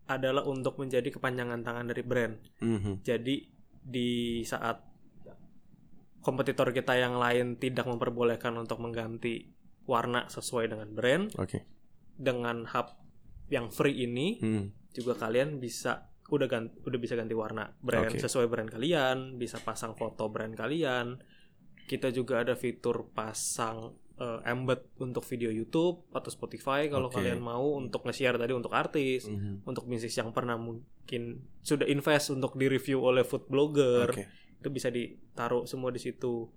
adalah 0.10 0.41
untuk 0.43 0.82
menjadi 0.82 1.08
kepanjangan 1.14 1.62
tangan 1.62 1.86
dari 1.86 2.04
brand. 2.04 2.36
Mhm. 2.60 3.06
Jadi 3.06 3.45
di 3.80 4.41
saat 4.43 4.82
kompetitor 6.20 6.76
kita 6.76 7.00
yang 7.00 7.16
lain 7.16 7.56
tidak 7.56 7.88
memperbolehkan 7.88 8.52
untuk 8.60 8.84
mengganti 8.84 9.47
warna 9.88 10.28
sesuai 10.28 10.70
dengan 10.70 10.89
brand, 10.93 11.32
Oke. 11.39 11.64
dengan 12.20 12.68
hub 12.70 12.93
yang 13.50 13.72
free 13.74 14.06
ini 14.06 14.38
Hmm. 14.38 14.66
juga 14.93 15.18
kalian 15.18 15.58
bisa 15.58 16.12
udah 16.30 16.45
ganti, 16.45 16.78
udah 16.86 17.00
bisa 17.02 17.18
ganti 17.18 17.34
warna 17.34 17.74
brand 17.82 18.14
Oke. 18.14 18.22
sesuai 18.22 18.45
brand 18.45 18.70
kalian, 18.70 19.39
bisa 19.41 19.58
pasang 19.64 19.97
foto 19.97 20.30
brand 20.30 20.54
kalian. 20.54 21.18
Kita 21.89 22.14
juga 22.14 22.45
ada 22.45 22.54
fitur 22.54 23.10
pasang 23.10 23.97
eh, 24.20 24.40
embed 24.44 25.00
untuk 25.00 25.24
video 25.24 25.48
YouTube 25.48 26.04
atau 26.12 26.28
Spotify 26.28 26.92
kalau 26.92 27.08
Oke. 27.08 27.24
kalian 27.24 27.40
mau 27.40 27.80
untuk 27.80 28.04
nge-share 28.04 28.36
tadi 28.36 28.52
untuk 28.52 28.76
artis, 28.76 29.32
Mhm. 29.32 29.64
untuk 29.64 29.88
bisnis 29.88 30.12
yang 30.14 30.36
pernah 30.36 30.60
mungkin 30.60 31.48
sudah 31.64 31.88
invest 31.88 32.30
untuk 32.30 32.60
di-review 32.60 33.00
oleh 33.00 33.24
food 33.24 33.48
blogger, 33.48 34.12
Oke. 34.12 34.28
itu 34.60 34.68
bisa 34.68 34.92
ditaruh 34.92 35.64
semua 35.64 35.90
di 35.90 36.04
situ. 36.04 36.52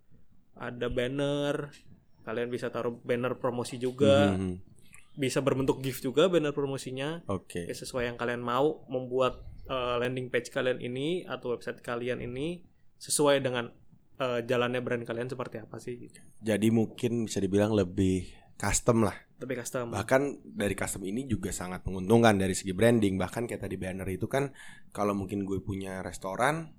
Ada 0.53 0.91
banner, 0.91 1.71
kalian 2.23 2.51
bisa 2.51 2.69
taruh 2.69 2.99
banner 2.99 3.39
promosi 3.39 3.79
juga, 3.79 4.35
Mhm. 4.35 4.59
bisa 5.15 5.39
berbentuk 5.39 5.79
gift 5.81 6.03
juga 6.03 6.27
banner 6.27 6.51
promosinya. 6.51 7.23
Oke. 7.31 7.63
Ya, 7.63 7.75
sesuai 7.75 8.11
yang 8.11 8.19
kalian 8.19 8.43
mau 8.43 8.83
membuat 8.91 9.39
eh, 9.63 9.97
landing 10.03 10.27
page 10.27 10.51
kalian 10.51 10.83
ini 10.83 11.23
atau 11.23 11.55
website 11.55 11.79
kalian 11.87 12.19
ini 12.19 12.67
sesuai 12.99 13.39
dengan 13.39 13.71
eh, 14.23 14.39
jalannya 14.47 14.79
brand 14.79 15.03
kalian 15.03 15.27
seperti 15.27 15.59
apa 15.59 15.83
sih. 15.83 15.99
Jadi 16.39 16.69
mungkin 16.71 17.27
bisa 17.27 17.43
dibilang 17.43 17.75
lebih 17.75 18.31
custom 18.55 19.03
lah 19.03 19.17
Lebih 19.43 19.59
custom. 19.67 19.91
Bahkan 19.91 20.23
dari 20.55 20.79
custom 20.79 21.03
ini 21.03 21.27
juga 21.27 21.51
sangat 21.51 21.83
menguntungkan 21.83 22.39
dari 22.39 22.55
segi 22.55 22.71
branding. 22.71 23.19
Bahkan 23.19 23.51
kayak 23.51 23.67
tadi 23.67 23.75
banner 23.75 24.07
itu 24.07 24.31
kan 24.31 24.55
kalau 24.95 25.19
mungkin 25.19 25.43
gue 25.43 25.59
punya 25.59 25.99
restoran, 25.99 26.71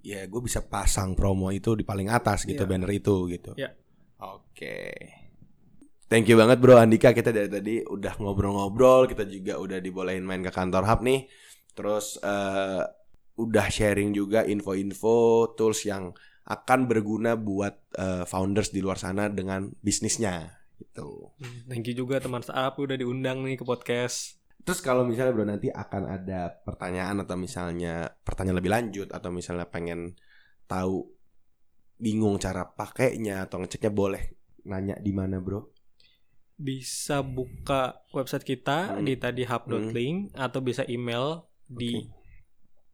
ya 0.00 0.24
gue 0.24 0.40
bisa 0.40 0.64
pasang 0.64 1.12
promo 1.12 1.52
itu 1.52 1.76
di 1.76 1.84
paling 1.84 2.08
atas 2.08 2.48
gitu 2.48 2.64
Iya. 2.64 2.70
banner 2.72 2.88
itu 2.88 3.28
gitu. 3.28 3.52
Iya. 3.52 3.76
Oke. 4.24 4.96
Thank 6.08 6.26
you 6.26 6.40
banget 6.40 6.58
bro 6.58 6.74
Andika 6.74 7.12
kita 7.12 7.30
dari 7.30 7.46
tadi 7.46 7.74
udah 7.84 8.18
ngobrol-ngobrol 8.18 9.06
kita 9.06 9.22
juga 9.28 9.60
udah 9.60 9.78
dibolehin 9.78 10.26
main 10.26 10.42
ke 10.42 10.50
kantor 10.50 10.82
hub 10.82 11.06
nih 11.06 11.28
terus 11.70 12.18
eh, 12.18 12.82
udah 13.38 13.66
sharing 13.70 14.10
juga 14.10 14.42
info-info 14.42 15.52
tools 15.54 15.86
yang 15.86 16.10
akan 16.50 16.90
berguna 16.90 17.38
buat 17.38 17.94
eh, 17.94 18.24
founders 18.26 18.74
di 18.74 18.82
luar 18.82 18.98
sana 18.98 19.30
dengan 19.30 19.70
bisnisnya 19.78 20.50
gitu. 20.76 21.30
Hmm, 21.38 21.70
Thank 21.70 21.92
you 21.92 22.02
juga 22.02 22.18
teman 22.18 22.42
saap 22.42 22.76
udah 22.76 22.98
diundang 22.98 23.46
nih 23.46 23.54
ke 23.54 23.62
podcast. 23.62 24.42
Terus 24.60 24.82
kalau 24.82 25.06
misalnya 25.06 25.32
bro 25.32 25.46
nanti 25.46 25.70
akan 25.70 26.02
ada 26.04 26.52
pertanyaan 26.60 27.22
atau 27.22 27.36
misalnya 27.38 28.12
pertanyaan 28.20 28.58
lebih 28.60 28.72
lanjut 28.72 29.08
atau 29.08 29.30
misalnya 29.30 29.64
pengen 29.64 30.18
tahu 30.66 31.06
bingung 31.96 32.36
cara 32.36 32.64
pakainya 32.64 33.44
atau 33.44 33.60
ngeceknya 33.60 33.92
boleh 33.92 34.22
nanya 34.64 34.96
di 35.00 35.12
mana 35.14 35.40
bro? 35.40 35.64
Bisa 36.56 37.24
buka 37.24 38.04
website 38.12 38.44
kita 38.44 39.00
Hmm. 39.00 39.04
di 39.04 39.16
tadi 39.16 39.48
hub.link 39.48 40.36
atau 40.36 40.60
bisa 40.60 40.84
email 40.84 41.46
di 41.64 42.04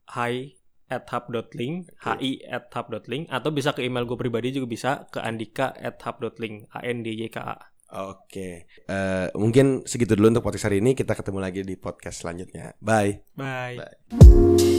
hi 0.06 0.54
at 0.86 1.06
hub.link, 1.10 1.90
hi 2.02 2.38
at 2.46 2.70
hub.link 2.70 3.26
atau 3.30 3.50
bisa 3.50 3.74
ke 3.74 3.82
email 3.82 4.06
gue 4.06 4.18
pribadi 4.18 4.54
juga 4.54 4.66
bisa 4.70 4.90
ke 5.10 5.18
andika 5.18 5.74
at 5.74 5.98
hub.link, 6.02 6.70
a 6.70 6.80
n 6.86 7.02
d 7.02 7.14
y 7.14 7.26
k 7.30 7.38
a. 7.42 7.56
Oke, 7.86 8.66
Eh, 8.86 9.26
mungkin 9.38 9.86
segitu 9.86 10.18
dulu 10.18 10.34
untuk 10.34 10.46
podcast 10.46 10.66
hari 10.70 10.82
ini. 10.82 10.98
Kita 10.98 11.14
ketemu 11.14 11.38
lagi 11.38 11.62
di 11.62 11.78
podcast 11.78 12.22
selanjutnya. 12.22 12.74
Bye. 12.82 13.22
Bye. 13.38 13.78
Bye. 14.10 14.75